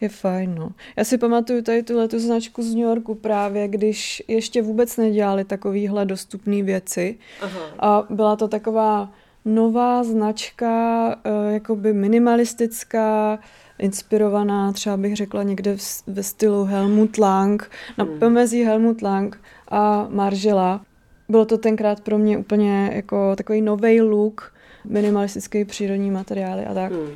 je 0.00 0.08
fajn, 0.08 0.54
no. 0.54 0.68
Já 0.96 1.04
si 1.04 1.18
pamatuju 1.18 1.62
tady 1.62 1.82
tuhle 1.82 2.08
tu 2.08 2.18
značku 2.18 2.62
z 2.62 2.74
New 2.74 2.84
Yorku 2.84 3.14
právě, 3.14 3.68
když 3.68 4.22
ještě 4.28 4.62
vůbec 4.62 4.96
nedělali 4.96 5.44
takovýhle 5.44 6.06
dostupné 6.06 6.62
věci 6.62 7.18
Aha. 7.40 7.60
a 7.78 8.06
byla 8.10 8.36
to 8.36 8.48
taková 8.48 9.12
nová 9.44 10.04
značka, 10.04 11.06
uh, 11.26 11.52
jakoby 11.52 11.92
minimalistická, 11.92 13.38
inspirovaná, 13.78 14.72
třeba 14.72 14.96
bych 14.96 15.16
řekla 15.16 15.42
někde 15.42 15.76
ve 16.06 16.22
stylu 16.22 16.64
Helmut 16.64 17.18
Lang, 17.18 17.70
na 17.98 18.04
hmm. 18.04 18.18
pomezí 18.18 18.62
Helmut 18.62 19.02
Lang 19.02 19.40
a 19.68 20.06
Margela. 20.10 20.80
Bylo 21.28 21.44
to 21.44 21.58
tenkrát 21.58 22.00
pro 22.00 22.18
mě 22.18 22.38
úplně 22.38 22.90
jako 22.94 23.36
takový 23.36 23.62
nový 23.62 24.00
look, 24.00 24.54
minimalistický 24.84 25.64
přírodní 25.64 26.10
materiály 26.10 26.66
a 26.66 26.74
tak. 26.74 26.92
Hmm. 26.92 27.10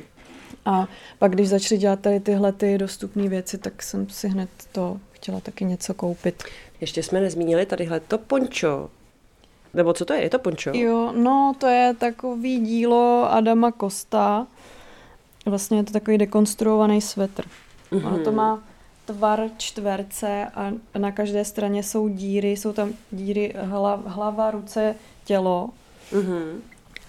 A 0.65 0.87
pak, 1.19 1.31
když 1.31 1.49
začali 1.49 1.79
dělat 1.79 1.99
tady 1.99 2.19
tyhle 2.19 2.51
ty 2.51 2.77
dostupné 2.77 3.29
věci, 3.29 3.57
tak 3.57 3.83
jsem 3.83 4.09
si 4.09 4.27
hned 4.27 4.49
to 4.71 4.99
chtěla 5.11 5.39
taky 5.39 5.65
něco 5.65 5.93
koupit. 5.93 6.43
Ještě 6.81 7.03
jsme 7.03 7.21
nezmínili 7.21 7.65
tadyhle 7.65 7.99
to 7.99 8.17
pončo. 8.17 8.89
Nebo 9.73 9.93
co 9.93 10.05
to 10.05 10.13
je? 10.13 10.21
Je 10.21 10.29
to 10.29 10.39
pončo? 10.39 10.71
Jo, 10.73 11.13
no 11.15 11.53
to 11.57 11.67
je 11.67 11.93
takový 11.93 12.59
dílo 12.59 13.27
Adama 13.31 13.71
Kosta. 13.71 14.47
Vlastně 15.45 15.77
je 15.77 15.83
to 15.83 15.93
takový 15.93 16.17
dekonstruovaný 16.17 17.01
svetr. 17.01 17.43
Mm-hmm. 17.91 18.07
Ono 18.07 18.23
to 18.23 18.31
má 18.31 18.63
tvar 19.05 19.41
čtverce 19.57 20.45
a 20.55 20.71
na 20.97 21.11
každé 21.11 21.45
straně 21.45 21.83
jsou 21.83 22.07
díry, 22.07 22.51
jsou 22.51 22.73
tam 22.73 22.93
díry 23.11 23.53
hlav, 23.57 23.99
hlava, 24.05 24.51
ruce, 24.51 24.95
tělo. 25.25 25.69
Mm-hmm. 26.13 26.59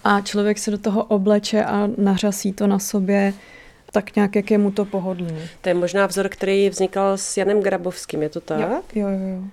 A 0.03 0.21
člověk 0.21 0.57
se 0.57 0.71
do 0.71 0.77
toho 0.77 1.03
obleče 1.03 1.65
a 1.65 1.89
nařasí 1.97 2.53
to 2.53 2.67
na 2.67 2.79
sobě 2.79 3.33
tak 3.91 4.15
nějak, 4.15 4.35
jak 4.35 4.51
je 4.51 4.57
mu 4.57 4.71
to 4.71 4.85
pohodlné. 4.85 5.49
To 5.61 5.69
je 5.69 5.75
možná 5.75 6.07
vzor, 6.07 6.29
který 6.29 6.69
vznikal 6.69 7.17
s 7.17 7.37
Janem 7.37 7.61
Grabovským, 7.61 8.23
je 8.23 8.29
to 8.29 8.41
tak? 8.41 8.59
Jo, 8.59 8.81
jo, 8.95 9.07
jo. 9.09 9.43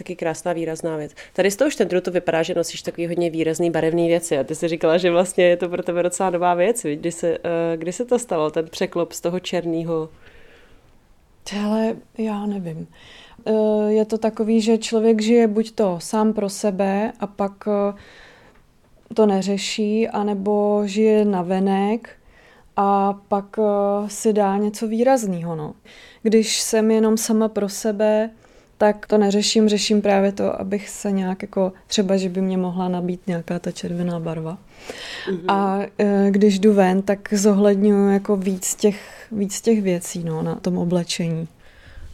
Taky 0.00 0.16
krásná 0.16 0.52
výrazná 0.52 0.96
věc. 0.96 1.12
Tady 1.32 1.50
z 1.50 1.56
toho 1.56 1.70
štendru 1.70 2.00
to 2.00 2.10
vypadá, 2.10 2.42
že 2.42 2.54
nosíš 2.54 2.82
takový 2.82 3.06
hodně 3.06 3.30
výrazný 3.30 3.70
barevný 3.70 4.08
věci 4.08 4.38
a 4.38 4.44
ty 4.44 4.54
jsi 4.54 4.68
říkala, 4.68 4.98
že 4.98 5.10
vlastně 5.10 5.44
je 5.44 5.56
to 5.56 5.68
pro 5.68 5.82
tebe 5.82 6.02
docela 6.02 6.30
nová 6.30 6.54
věc. 6.54 6.82
Kdy 6.82 7.12
se, 7.12 7.38
uh, 7.38 7.44
kdy 7.76 7.92
se 7.92 8.04
to 8.04 8.18
stalo, 8.18 8.50
ten 8.50 8.64
překlop 8.68 9.12
z 9.12 9.20
toho 9.20 9.40
černého? 9.40 10.08
Ale 11.64 11.96
já 12.18 12.46
nevím. 12.46 12.86
Uh, 13.44 13.88
je 13.88 14.04
to 14.04 14.18
takový, 14.18 14.60
že 14.60 14.78
člověk 14.78 15.22
žije 15.22 15.46
buď 15.46 15.70
to 15.70 15.98
sám 16.00 16.32
pro 16.32 16.48
sebe 16.48 17.12
a 17.20 17.26
pak 17.26 17.66
uh, 17.66 17.98
to 19.14 19.26
neřeší, 19.26 20.08
anebo 20.08 20.82
žije 20.84 21.24
na 21.24 21.42
venek 21.42 22.10
a 22.76 23.12
pak 23.28 23.56
si 24.06 24.32
dá 24.32 24.56
něco 24.56 24.88
výrazného. 24.88 25.56
No. 25.56 25.74
Když 26.22 26.60
jsem 26.60 26.90
jenom 26.90 27.16
sama 27.16 27.48
pro 27.48 27.68
sebe, 27.68 28.30
tak 28.80 29.06
to 29.06 29.18
neřeším, 29.18 29.68
řeším 29.68 30.02
právě 30.02 30.32
to, 30.32 30.60
abych 30.60 30.88
se 30.88 31.12
nějak 31.12 31.42
jako, 31.42 31.72
třeba, 31.86 32.16
že 32.16 32.28
by 32.28 32.40
mě 32.40 32.56
mohla 32.56 32.88
nabít 32.88 33.20
nějaká 33.26 33.58
ta 33.58 33.70
červená 33.70 34.20
barva. 34.20 34.58
Mm-hmm. 35.28 35.44
A 35.48 35.78
uh, 35.78 36.30
když 36.30 36.58
jdu 36.58 36.72
ven, 36.72 37.02
tak 37.02 37.34
zohledňuji 37.34 38.12
jako 38.12 38.36
víc 38.36 38.74
těch, 38.74 39.26
víc 39.32 39.60
těch 39.60 39.82
věcí 39.82 40.24
no, 40.24 40.42
na 40.42 40.54
tom 40.54 40.78
oblečení. 40.78 41.48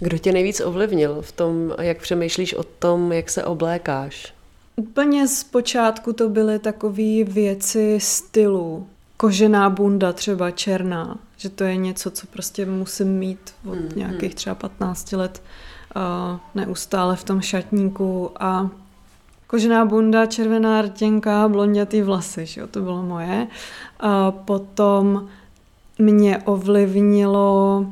Kdo 0.00 0.18
tě 0.18 0.33
nejvíc 0.33 0.61
ovlivnil 0.61 1.22
v 1.22 1.33
tom, 1.33 1.74
jak 1.81 2.00
přemýšlíš 2.00 2.55
o 2.55 2.62
tom, 2.62 3.12
jak 3.12 3.31
se 3.31 3.44
oblékáš? 3.44 4.35
Úplně 4.76 5.29
z 5.29 5.44
počátku 5.44 6.12
to 6.12 6.29
byly 6.29 6.59
takové 6.59 7.24
věci 7.24 7.98
stylu. 8.00 8.87
Kožená 9.16 9.70
bunda 9.70 10.12
třeba 10.12 10.50
černá, 10.50 11.18
že 11.37 11.48
to 11.48 11.64
je 11.64 11.76
něco, 11.76 12.11
co 12.11 12.26
prostě 12.26 12.66
musím 12.66 13.09
mít 13.09 13.55
od 13.66 13.79
mm, 13.79 13.92
nějakých 13.96 14.35
třeba 14.35 14.55
15 14.55 15.12
let 15.12 15.42
neustále 16.55 17.17
v 17.17 17.25
tom 17.25 17.41
šatníku 17.41 18.31
a 18.41 18.71
kožená 19.47 19.85
bunda, 19.85 20.27
červená 20.27 20.83
rtěnka, 20.83 21.49
blondětý 21.49 22.03
vlasy, 22.03 22.47
že 22.47 22.61
jo, 22.61 22.67
to 22.67 22.81
bylo 22.81 23.03
moje. 23.03 23.47
A 24.01 24.31
potom 24.31 25.29
mě 25.99 26.39
ovlivnilo 26.39 27.87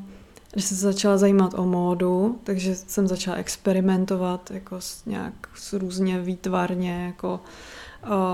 když 0.54 0.64
jsem 0.64 0.76
se 0.76 0.82
začala 0.82 1.18
zajímat 1.18 1.54
o 1.54 1.66
módu, 1.66 2.38
takže 2.44 2.74
jsem 2.74 3.08
začala 3.08 3.36
experimentovat 3.36 4.50
jako 4.50 4.80
s 4.80 5.04
nějak 5.04 5.34
s 5.54 5.72
různě 5.72 6.20
výtvarně, 6.20 7.04
jako 7.06 7.40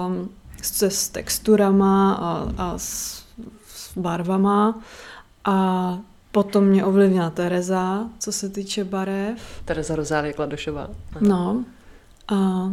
um, 0.07 0.29
se 0.63 0.91
s 0.91 1.09
texturama 1.09 2.15
a, 2.15 2.53
a 2.59 2.79
s, 2.79 3.25
s 3.67 3.97
barvama. 3.99 4.79
A 5.45 5.99
potom 6.33 6.65
mě 6.65 6.85
ovlivnila 6.85 7.31
Tereza, 7.31 8.09
co 8.19 8.33
se 8.33 8.49
týče 8.49 8.85
barev. 8.85 9.63
Tereza 9.65 9.97
Rozálie 9.97 10.33
Kladošová. 10.33 10.91
No. 11.21 11.65
A 12.29 12.71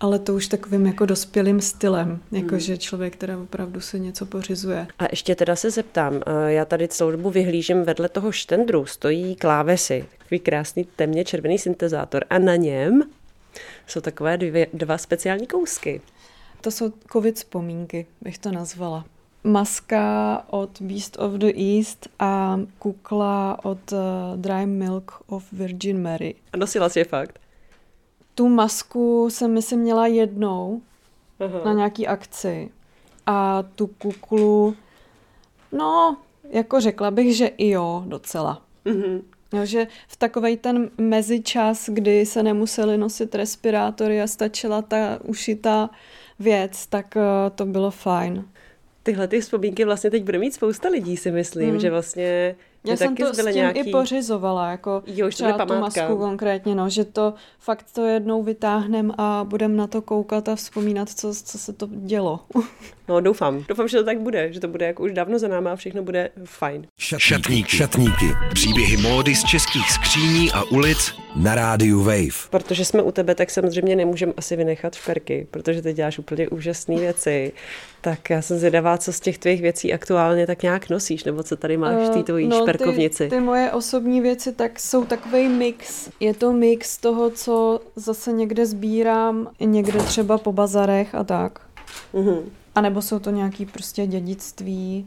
ale 0.00 0.18
to 0.18 0.34
už 0.34 0.48
takovým 0.48 0.86
jako 0.86 1.06
dospělým 1.06 1.60
stylem, 1.60 2.20
jakože 2.32 2.72
hmm. 2.72 2.78
člověk, 2.78 3.16
který 3.16 3.34
opravdu 3.34 3.80
se 3.80 3.98
něco 3.98 4.26
pořizuje. 4.26 4.86
A 4.98 5.04
ještě 5.10 5.34
teda 5.34 5.56
se 5.56 5.70
zeptám, 5.70 6.14
eh, 6.26 6.52
já 6.52 6.64
tady 6.64 6.88
celou 6.88 7.10
dobu 7.10 7.30
vyhlížím 7.30 7.82
vedle 7.82 8.08
toho 8.08 8.32
štendru, 8.32 8.86
stojí 8.86 9.36
klávesy, 9.36 10.04
takový 10.18 10.38
krásný 10.38 10.84
temně 10.96 11.24
červený 11.24 11.58
syntezátor 11.58 12.24
a 12.30 12.38
na 12.38 12.56
něm 12.56 13.02
jsou 13.86 14.00
takové 14.00 14.36
dvě, 14.36 14.66
dva 14.72 14.98
speciální 14.98 15.46
kousky. 15.46 16.00
To 16.60 16.70
jsou 16.70 16.92
covid 17.12 17.36
vzpomínky, 17.36 18.06
bych 18.20 18.38
to 18.38 18.52
nazvala. 18.52 19.04
Maska 19.44 20.42
od 20.50 20.80
Beast 20.80 21.18
of 21.18 21.32
the 21.32 21.52
East 21.76 22.08
a 22.18 22.60
kukla 22.78 23.58
od 23.64 23.92
uh, 23.92 23.98
Dry 24.36 24.66
Milk 24.66 25.12
of 25.26 25.52
Virgin 25.52 26.02
Mary. 26.02 26.34
A 26.52 26.56
nosila 26.56 26.88
si 26.88 26.98
je 26.98 27.04
fakt? 27.04 27.44
tu 28.34 28.48
masku 28.48 29.30
jsem 29.30 29.52
myslím 29.52 29.80
měla 29.80 30.06
jednou 30.06 30.82
Aha. 31.40 31.60
na 31.64 31.72
nějaký 31.72 32.06
akci 32.06 32.70
a 33.26 33.62
tu 33.74 33.86
kuklu, 33.86 34.76
no, 35.72 36.16
jako 36.50 36.80
řekla 36.80 37.10
bych, 37.10 37.36
že 37.36 37.46
i 37.46 37.68
jo, 37.68 38.04
docela. 38.06 38.62
Mm-hmm. 38.86 39.22
Jo, 39.52 39.64
že 39.64 39.86
v 40.08 40.16
takovej 40.16 40.56
ten 40.56 40.90
mezičas, 40.98 41.88
kdy 41.88 42.26
se 42.26 42.42
nemuseli 42.42 42.98
nosit 42.98 43.34
respirátory 43.34 44.22
a 44.22 44.26
stačila 44.26 44.82
ta 44.82 45.18
ušitá 45.24 45.90
věc, 46.38 46.86
tak 46.86 47.16
uh, 47.16 47.22
to 47.54 47.66
bylo 47.66 47.90
fajn. 47.90 48.44
Tyhle 49.04 49.28
ty 49.28 49.40
vzpomínky 49.40 49.84
vlastně 49.84 50.10
teď 50.10 50.22
bude 50.24 50.38
mít 50.38 50.54
spousta 50.54 50.88
lidí, 50.88 51.16
si 51.16 51.30
myslím, 51.30 51.70
hmm. 51.70 51.80
že 51.80 51.90
vlastně 51.90 52.56
já 52.86 52.96
jsem 52.96 53.16
to 53.16 53.34
s 53.34 53.36
tím 53.36 53.54
nějaký... 53.54 53.80
i 53.80 53.92
pořizovala, 53.92 54.70
jako 54.70 55.02
jo, 55.06 55.28
třeba 55.28 55.66
tu 55.66 55.74
masku 55.74 56.16
konkrétně, 56.16 56.74
no, 56.74 56.90
že 56.90 57.04
to 57.04 57.34
fakt 57.58 57.86
to 57.92 58.04
jednou 58.04 58.42
vytáhnem 58.42 59.12
a 59.18 59.44
budem 59.48 59.76
na 59.76 59.86
to 59.86 60.02
koukat 60.02 60.48
a 60.48 60.56
vzpomínat, 60.56 61.08
co, 61.08 61.34
co 61.34 61.58
se 61.58 61.72
to 61.72 61.88
dělo. 61.90 62.40
No 63.08 63.20
doufám, 63.20 63.64
doufám, 63.68 63.88
že 63.88 63.98
to 63.98 64.04
tak 64.04 64.20
bude, 64.20 64.52
že 64.52 64.60
to 64.60 64.68
bude 64.68 64.86
jako 64.86 65.02
už 65.02 65.12
dávno 65.12 65.38
za 65.38 65.48
náma 65.48 65.72
a 65.72 65.76
všechno 65.76 66.02
bude 66.02 66.30
fajn. 66.44 66.86
Šatníky. 66.98 67.76
Šatníky. 67.76 68.26
Příběhy 68.54 68.96
módy 68.96 69.34
z 69.34 69.44
českých 69.44 69.90
skříní 69.90 70.52
a 70.52 70.62
ulic 70.62 71.14
na 71.36 71.54
rádiu 71.54 72.02
Wave. 72.02 72.48
Protože 72.50 72.84
jsme 72.84 73.02
u 73.02 73.10
tebe, 73.12 73.34
tak 73.34 73.50
samozřejmě 73.50 73.96
nemůžeme 73.96 74.32
asi 74.36 74.56
vynechat 74.56 74.94
šperky, 74.94 75.46
protože 75.50 75.82
ty 75.82 75.92
děláš 75.92 76.18
úplně 76.18 76.48
úžasné 76.48 76.96
věci. 76.96 77.52
Tak 78.00 78.30
já 78.30 78.42
jsem 78.42 78.58
zvědavá, 78.58 78.98
co 78.98 79.12
z 79.12 79.20
těch 79.20 79.38
tvých 79.38 79.62
věcí 79.62 79.92
aktuálně 79.92 80.46
tak 80.46 80.62
nějak 80.62 80.90
nosíš, 80.90 81.24
nebo 81.24 81.42
co 81.42 81.56
tady 81.56 81.76
máš 81.76 81.94
v 81.94 82.10
té 82.10 82.22
tvojí 82.22 82.44
uh, 82.44 82.50
no, 82.50 82.60
šperkovnici. 82.60 83.24
Ty, 83.24 83.30
ty 83.30 83.40
moje 83.40 83.72
osobní 83.72 84.20
věci 84.20 84.52
tak 84.52 84.80
jsou 84.80 85.04
takový 85.04 85.48
mix. 85.48 86.10
Je 86.20 86.34
to 86.34 86.52
mix 86.52 86.98
toho, 86.98 87.30
co 87.30 87.80
zase 87.96 88.32
někde 88.32 88.66
sbírám, 88.66 89.50
někde 89.60 89.98
třeba 89.98 90.38
po 90.38 90.52
bazarech 90.52 91.14
a 91.14 91.24
tak. 91.24 91.58
Uh-huh. 92.14 92.42
A 92.74 92.80
nebo 92.80 93.02
jsou 93.02 93.18
to 93.18 93.30
nějaký 93.30 93.66
prostě 93.66 94.06
dědictví, 94.06 95.06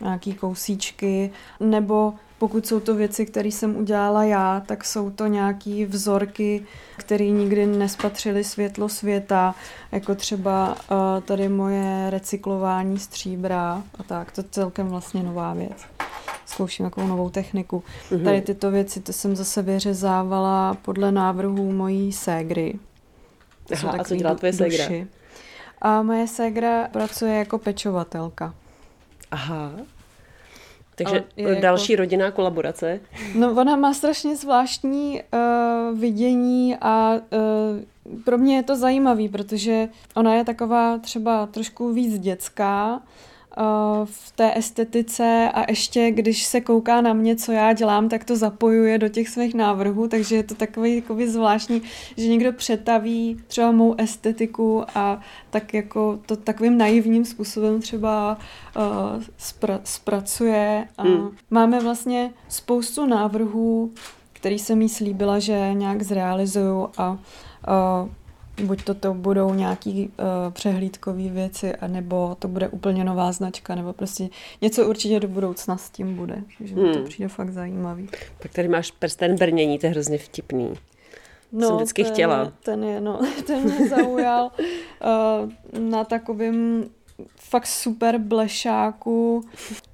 nějaký 0.00 0.34
kousíčky, 0.34 1.30
nebo 1.60 2.14
pokud 2.38 2.66
jsou 2.66 2.80
to 2.80 2.94
věci, 2.94 3.26
které 3.26 3.48
jsem 3.48 3.76
udělala 3.76 4.24
já, 4.24 4.62
tak 4.66 4.84
jsou 4.84 5.10
to 5.10 5.26
nějaký 5.26 5.84
vzorky, 5.84 6.62
které 6.96 7.24
nikdy 7.24 7.66
nespatřily 7.66 8.44
světlo 8.44 8.88
světa, 8.88 9.54
jako 9.92 10.14
třeba 10.14 10.76
uh, 10.90 11.22
tady 11.22 11.48
moje 11.48 12.10
recyklování 12.10 12.98
stříbra 12.98 13.82
a 13.98 14.02
tak. 14.02 14.32
To 14.32 14.40
je 14.40 14.44
celkem 14.50 14.88
vlastně 14.88 15.22
nová 15.22 15.54
věc. 15.54 15.86
Zkouším 16.46 16.86
takovou 16.86 17.06
novou 17.06 17.30
techniku. 17.30 17.82
Mm-hmm. 18.10 18.24
Tady 18.24 18.40
tyto 18.40 18.70
věci 18.70 19.00
to 19.00 19.12
jsem 19.12 19.36
zase 19.36 19.62
vyřezávala 19.62 20.74
podle 20.82 21.12
návrhů 21.12 21.72
mojí 21.72 22.12
ségry. 22.12 22.78
Aha, 23.72 23.90
a 23.98 24.04
co 24.04 24.16
dělá 24.16 24.34
tvoje 24.34 24.52
ségra? 24.52 24.84
A 25.84 26.02
moje 26.02 26.26
ségra 26.26 26.88
pracuje 26.92 27.34
jako 27.34 27.58
pečovatelka. 27.58 28.54
Aha. 29.30 29.72
Takže 30.94 31.24
další 31.60 31.92
jako... 31.92 32.00
rodinná 32.00 32.30
kolaborace. 32.30 33.00
No 33.34 33.52
ona 33.52 33.76
má 33.76 33.94
strašně 33.94 34.36
zvláštní 34.36 35.22
uh, 35.22 35.98
vidění 35.98 36.76
a 36.80 37.12
uh, 37.14 38.20
pro 38.24 38.38
mě 38.38 38.56
je 38.56 38.62
to 38.62 38.76
zajímavý, 38.76 39.28
protože 39.28 39.88
ona 40.14 40.34
je 40.34 40.44
taková 40.44 40.98
třeba 40.98 41.46
trošku 41.46 41.92
víc 41.92 42.18
dětská 42.18 43.00
v 44.04 44.32
té 44.32 44.58
estetice 44.58 45.50
a 45.54 45.70
ještě 45.70 46.10
když 46.10 46.44
se 46.44 46.60
kouká 46.60 47.00
na 47.00 47.12
mě, 47.12 47.36
co 47.36 47.52
já 47.52 47.72
dělám, 47.72 48.08
tak 48.08 48.24
to 48.24 48.36
zapojuje 48.36 48.98
do 48.98 49.08
těch 49.08 49.28
svých 49.28 49.54
návrhů, 49.54 50.08
takže 50.08 50.36
je 50.36 50.42
to 50.42 50.54
takový 50.54 50.96
jakoby 50.96 51.30
zvláštní, 51.30 51.82
že 52.16 52.28
někdo 52.28 52.52
přetaví 52.52 53.36
třeba 53.46 53.72
mou 53.72 53.94
estetiku 53.98 54.84
a 54.94 55.20
tak 55.50 55.74
jako 55.74 56.18
to 56.26 56.36
takovým 56.36 56.78
naivním 56.78 57.24
způsobem 57.24 57.80
třeba 57.80 58.38
uh, 58.76 58.82
spra- 59.38 59.80
zpracuje. 59.84 60.88
A 60.98 61.02
hmm. 61.02 61.30
Máme 61.50 61.80
vlastně 61.80 62.30
spoustu 62.48 63.06
návrhů, 63.06 63.90
který 64.32 64.58
jsem 64.58 64.82
jí 64.82 64.88
slíbila, 64.88 65.38
že 65.38 65.70
nějak 65.74 66.02
zrealizuju 66.02 66.88
a 66.98 67.10
uh, 67.12 68.08
buď 68.62 68.84
to, 68.84 68.94
to 68.94 69.14
budou 69.14 69.54
nějaký 69.54 70.08
uh, 70.08 70.52
přehlídkové 70.52 71.28
věci, 71.28 71.76
anebo 71.76 72.36
to 72.38 72.48
bude 72.48 72.68
úplně 72.68 73.04
nová 73.04 73.32
značka, 73.32 73.74
nebo 73.74 73.92
prostě 73.92 74.28
něco 74.60 74.88
určitě 74.88 75.20
do 75.20 75.28
budoucna 75.28 75.76
s 75.76 75.90
tím 75.90 76.16
bude. 76.16 76.42
Takže 76.58 76.74
hmm. 76.74 76.92
to 76.92 77.02
přijde 77.02 77.28
fakt 77.28 77.52
zajímavý. 77.52 78.08
Tak 78.38 78.52
tady 78.52 78.68
máš 78.68 78.90
prsten 78.90 79.36
brnění, 79.36 79.78
to 79.78 79.86
je 79.86 79.90
hrozně 79.90 80.18
vtipný. 80.18 80.74
No, 81.52 81.66
jsem 81.66 81.76
vždycky 81.76 82.04
ten, 82.04 82.12
chtěla. 82.12 82.52
Ten 82.62 82.84
je, 82.84 83.00
no, 83.00 83.20
ten 83.46 83.62
mě 83.62 83.88
zaujal 83.88 84.50
uh, 84.54 85.80
na 85.80 86.04
takovým 86.04 86.84
fakt 87.36 87.66
super 87.66 88.18
blešáku 88.18 89.44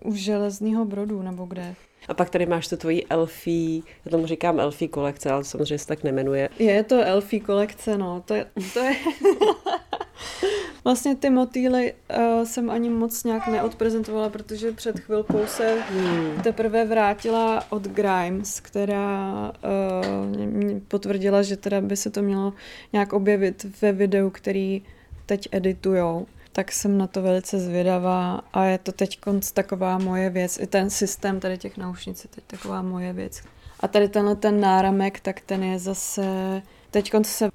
u 0.04 0.14
železného 0.14 0.84
brodu, 0.84 1.22
nebo 1.22 1.44
kde. 1.44 1.74
A 2.08 2.14
pak 2.14 2.30
tady 2.30 2.46
máš 2.46 2.68
tu 2.68 2.76
tvoji 2.76 3.06
Elfí, 3.10 3.84
já 4.04 4.10
tomu 4.10 4.26
říkám 4.26 4.60
Elfí 4.60 4.88
kolekce, 4.88 5.30
ale 5.30 5.44
samozřejmě 5.44 5.78
se 5.78 5.86
tak 5.86 6.04
nemenuje. 6.04 6.48
Je 6.58 6.84
to 6.84 7.04
Elfí 7.04 7.40
kolekce, 7.40 7.98
no. 7.98 8.22
To 8.26 8.34
je, 8.34 8.46
to 8.74 8.78
je... 8.80 8.96
vlastně 10.84 11.16
ty 11.16 11.30
motýly 11.30 11.92
uh, 12.16 12.44
jsem 12.44 12.70
ani 12.70 12.90
moc 12.90 13.24
nějak 13.24 13.46
neodprezentovala, 13.46 14.28
protože 14.28 14.72
před 14.72 15.00
chvilkou 15.00 15.46
se 15.46 15.82
hmm. 15.90 16.42
teprve 16.42 16.84
vrátila 16.84 17.64
od 17.70 17.82
Grimes, 17.82 18.60
která 18.60 19.52
uh, 20.00 20.80
potvrdila, 20.88 21.42
že 21.42 21.56
teda 21.56 21.80
by 21.80 21.96
se 21.96 22.10
to 22.10 22.22
mělo 22.22 22.52
nějak 22.92 23.12
objevit 23.12 23.66
ve 23.82 23.92
videu, 23.92 24.30
který 24.30 24.82
teď 25.26 25.48
editujou 25.52 26.26
tak 26.52 26.72
jsem 26.72 26.98
na 26.98 27.06
to 27.06 27.22
velice 27.22 27.58
zvědavá 27.60 28.40
a 28.52 28.64
je 28.64 28.78
to 28.78 28.92
teď 28.92 29.18
taková 29.54 29.98
moje 29.98 30.30
věc. 30.30 30.58
I 30.58 30.66
ten 30.66 30.90
systém 30.90 31.40
tady 31.40 31.58
těch 31.58 31.76
naušnic 31.76 32.24
je 32.24 32.30
teď 32.30 32.44
taková 32.46 32.82
moje 32.82 33.12
věc. 33.12 33.42
A 33.80 33.88
tady 33.88 34.08
tenhle 34.08 34.36
ten 34.36 34.60
náramek, 34.60 35.20
tak 35.20 35.40
ten 35.40 35.62
je 35.62 35.78
zase, 35.78 36.62
teď 36.90 37.12
se 37.22 37.50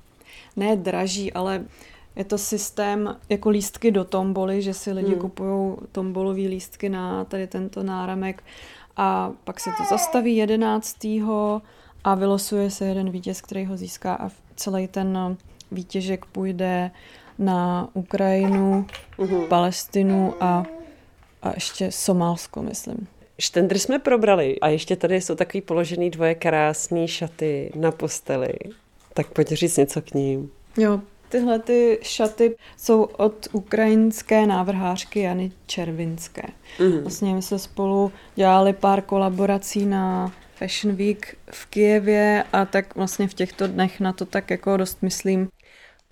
ne 0.55 0.75
draží, 0.75 1.33
ale 1.33 1.65
je 2.15 2.23
to 2.23 2.37
systém 2.37 3.15
jako 3.29 3.49
lístky 3.49 3.91
do 3.91 4.03
tomboly, 4.03 4.61
že 4.61 4.73
si 4.73 4.91
lidi 4.91 5.11
hmm. 5.11 5.19
kupují 5.19 5.75
tombolový 5.91 6.47
lístky 6.47 6.89
na 6.89 7.25
tady 7.25 7.47
tento 7.47 7.83
náramek 7.83 8.43
a 8.97 9.31
pak 9.43 9.59
se 9.59 9.69
to 9.77 9.83
zastaví 9.89 10.35
jedenáctýho 10.35 11.61
a 12.03 12.15
vylosuje 12.15 12.71
se 12.71 12.85
jeden 12.85 13.09
vítěz, 13.09 13.41
který 13.41 13.65
ho 13.65 13.77
získá 13.77 14.15
a 14.15 14.29
celý 14.55 14.87
ten 14.87 15.37
výtěžek 15.71 16.25
půjde 16.25 16.91
na 17.39 17.89
Ukrajinu, 17.93 18.85
uhum. 19.17 19.47
Palestinu 19.47 20.33
a, 20.39 20.65
a 21.41 21.51
ještě 21.53 21.91
Somálsko, 21.91 22.61
myslím. 22.61 23.07
Štendry 23.39 23.79
jsme 23.79 23.99
probrali 23.99 24.59
a 24.59 24.67
ještě 24.67 24.95
tady 24.95 25.21
jsou 25.21 25.35
takový 25.35 25.61
položený 25.61 26.09
dvoje 26.09 26.35
krásné 26.35 27.07
šaty 27.07 27.71
na 27.75 27.91
posteli. 27.91 28.53
Tak 29.13 29.27
pojď 29.27 29.47
říct 29.47 29.77
něco 29.77 30.01
k 30.01 30.13
ním. 30.13 30.51
Jo, 30.77 31.01
tyhle 31.29 31.59
ty 31.59 31.99
šaty 32.01 32.55
jsou 32.77 33.03
od 33.03 33.47
ukrajinské 33.51 34.45
návrhářky 34.45 35.19
Jany 35.19 35.51
Červinské. 35.65 36.43
Mm. 36.79 37.01
Vlastně 37.01 37.33
my 37.33 37.41
jsme 37.41 37.59
spolu 37.59 38.11
dělali 38.35 38.73
pár 38.73 39.01
kolaborací 39.01 39.85
na 39.85 40.33
Fashion 40.55 40.95
Week 40.95 41.37
v 41.51 41.65
Kijevě 41.65 42.43
a 42.53 42.65
tak 42.65 42.95
vlastně 42.95 43.27
v 43.27 43.33
těchto 43.33 43.67
dnech 43.67 43.99
na 43.99 44.13
to 44.13 44.25
tak 44.25 44.49
jako 44.49 44.77
dost 44.77 45.01
myslím. 45.01 45.49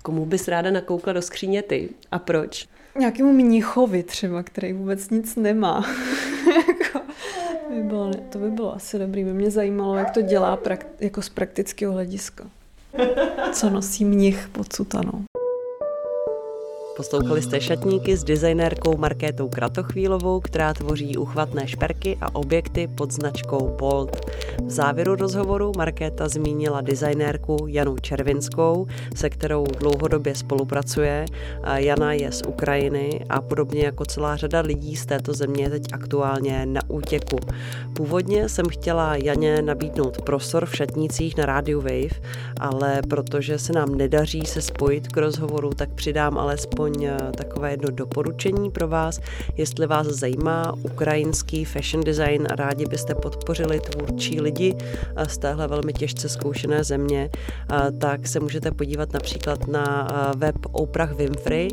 Komu 0.03 0.25
bys 0.25 0.47
ráda 0.47 0.71
nakoukla 0.71 1.13
do 1.13 1.21
skříně 1.21 1.61
ty 1.61 1.89
a 2.11 2.19
proč? 2.19 2.67
Nějakému 2.99 3.33
mnichovi 3.33 4.03
třeba, 4.03 4.43
který 4.43 4.73
vůbec 4.73 5.09
nic 5.09 5.35
nemá. 5.35 5.85
Jako, 6.67 6.99
by 7.69 7.83
bylo, 7.83 8.11
to 8.29 8.39
by 8.39 8.51
bylo 8.51 8.75
asi 8.75 8.99
dobrý. 8.99 9.23
By 9.23 9.33
mě 9.33 9.51
zajímalo, 9.51 9.95
jak 9.95 10.11
to 10.11 10.21
dělá 10.21 10.57
prak, 10.57 10.85
jako 10.99 11.21
z 11.21 11.29
praktického 11.29 11.93
hlediska. 11.93 12.49
Co 13.51 13.69
nosí 13.69 14.05
mnich 14.05 14.47
pod 14.51 14.73
sutanou. 14.73 15.23
Poslouchali 16.97 17.41
jste 17.41 17.61
šatníky 17.61 18.17
s 18.17 18.23
designérkou 18.23 18.97
Markétou 18.97 19.49
Kratochvílovou, 19.49 20.39
která 20.39 20.73
tvoří 20.73 21.17
uchvatné 21.17 21.67
šperky 21.67 22.17
a 22.21 22.35
objekty 22.35 22.87
pod 22.87 23.11
značkou 23.11 23.75
Bolt. 23.79 24.31
V 24.65 24.69
závěru 24.69 25.15
rozhovoru 25.15 25.71
Markéta 25.77 26.29
zmínila 26.29 26.81
designérku 26.81 27.57
Janu 27.67 27.95
Červinskou, 27.97 28.87
se 29.15 29.29
kterou 29.29 29.63
dlouhodobě 29.79 30.35
spolupracuje. 30.35 31.25
Jana 31.75 32.13
je 32.13 32.31
z 32.31 32.41
Ukrajiny 32.47 33.25
a 33.29 33.41
podobně 33.41 33.83
jako 33.85 34.05
celá 34.05 34.35
řada 34.35 34.61
lidí 34.61 34.95
z 34.95 35.05
této 35.05 35.33
země 35.33 35.69
teď 35.69 35.83
aktuálně 35.93 36.65
na 36.65 36.81
útěku. 36.87 37.37
Původně 37.95 38.49
jsem 38.49 38.65
chtěla 38.69 39.15
Janě 39.15 39.61
nabídnout 39.61 40.21
prostor 40.21 40.65
v 40.65 40.75
šatnících 40.75 41.37
na 41.37 41.45
rádiu 41.45 41.81
Wave, 41.81 42.21
ale 42.59 43.01
protože 43.09 43.59
se 43.59 43.73
nám 43.73 43.95
nedaří 43.95 44.45
se 44.45 44.61
spojit 44.61 45.07
k 45.07 45.17
rozhovoru, 45.17 45.69
tak 45.69 45.89
přidám 45.89 46.37
alespoň 46.37 46.82
aspoň 46.83 47.03
eh, 47.03 47.17
takové 47.37 47.71
jedno 47.71 47.89
doporučení 47.91 48.71
pro 48.71 48.87
vás. 48.87 49.19
Jestli 49.57 49.87
vás 49.87 50.07
zajímá 50.07 50.73
ukrajinský 50.83 51.65
fashion 51.65 52.03
design 52.03 52.47
a 52.51 52.55
rádi 52.55 52.85
byste 52.85 53.15
podpořili 53.15 53.79
tvůrčí 53.79 54.41
lidi 54.41 54.75
eh, 55.15 55.25
z 55.25 55.37
téhle 55.37 55.67
velmi 55.67 55.93
těžce 55.93 56.29
zkoušené 56.29 56.83
země, 56.83 57.29
eh, 57.31 57.91
tak 57.91 58.27
se 58.27 58.39
můžete 58.39 58.71
podívat 58.71 59.13
například 59.13 59.67
na 59.67 60.07
web 60.37 60.55
Oprah 60.71 61.11
Winfrey, 61.15 61.67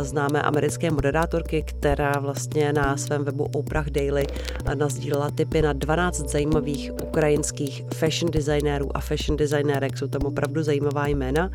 známé 0.00 0.42
americké 0.42 0.90
moderátorky, 0.90 1.62
která 1.62 2.12
vlastně 2.20 2.72
na 2.72 2.96
svém 2.96 3.24
webu 3.24 3.44
Oprah 3.54 3.90
Daily 3.90 4.26
nazdílela 4.74 5.30
tipy 5.30 5.62
na 5.62 5.72
12 5.72 6.30
zajímavých 6.30 6.92
ukrajinských 7.02 7.84
fashion 7.94 8.30
designérů 8.30 8.96
a 8.96 9.00
fashion 9.00 9.36
designérek. 9.36 9.98
Jsou 9.98 10.06
tam 10.06 10.22
opravdu 10.22 10.62
zajímavá 10.62 11.06
jména. 11.06 11.50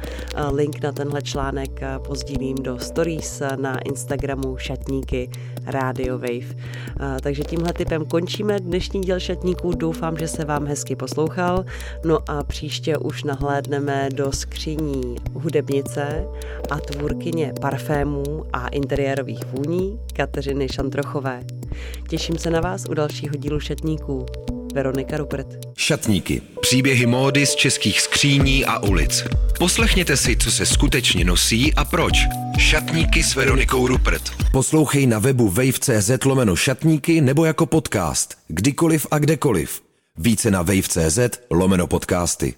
Link 0.52 0.82
na 0.84 0.92
tenhle 0.92 1.22
článek 1.22 1.80
pozdílím 2.08 2.56
do 2.56 2.80
stories 2.86 3.42
na 3.56 3.80
Instagramu 3.80 4.58
šatníky 4.58 5.30
Radio 5.66 6.18
Wave. 6.18 6.56
Takže 7.22 7.44
tímhle 7.44 7.74
typem 7.74 8.06
končíme 8.06 8.60
dnešní 8.60 9.02
díl 9.02 9.20
šatníků. 9.20 9.72
Doufám, 9.72 10.18
že 10.18 10.28
se 10.28 10.46
vám 10.46 10.66
hezky 10.66 10.96
poslouchal. 10.96 11.66
No 12.06 12.20
a 12.28 12.44
příště 12.44 12.98
už 12.98 13.24
nahlédneme 13.24 14.10
do 14.14 14.32
skříní 14.32 15.16
hudebnice 15.34 16.28
a 16.72 16.80
tvůrkyně 16.80 17.54
parfémů 17.62 18.24
a 18.54 18.68
interiérových 18.68 19.46
vůní 19.46 20.00
Kateřiny 20.14 20.68
Šantrochové. 20.70 21.44
Těším 22.10 22.38
se 22.38 22.50
na 22.50 22.62
vás 22.62 22.86
u 22.90 22.94
dalšího 22.94 23.36
dílu 23.36 23.60
šatníků. 23.60 24.26
Veronika 24.76 25.18
Rupert. 25.18 25.48
Šatníky. 25.78 26.42
Příběhy 26.62 27.06
módy 27.06 27.46
z 27.46 27.56
českých 27.56 28.02
skříní 28.02 28.66
a 28.66 28.80
ulic. 28.80 29.24
Poslechněte 29.60 30.18
si, 30.18 30.38
co 30.38 30.52
se 30.52 30.66
skutečně 30.66 31.26
nosí 31.26 31.74
a 31.74 31.86
proč. 31.86 32.14
Šatníky 32.58 33.24
s 33.24 33.36
Veronikou 33.36 33.88
Rupert. 33.88 34.24
Poslouchej 34.52 35.08
na 35.08 35.20
webu 35.20 35.50
wave.cz 35.50 36.26
lomeno 36.26 36.56
šatníky 36.56 37.22
nebo 37.22 37.46
jako 37.46 37.66
podcast. 37.66 38.36
Kdykoliv 38.48 39.08
a 39.12 39.20
kdekoliv. 39.20 39.82
Více 40.18 40.52
na 40.52 40.62
wave.cz 40.62 41.20
lomeno 41.50 41.88
podcasty. 41.88 42.54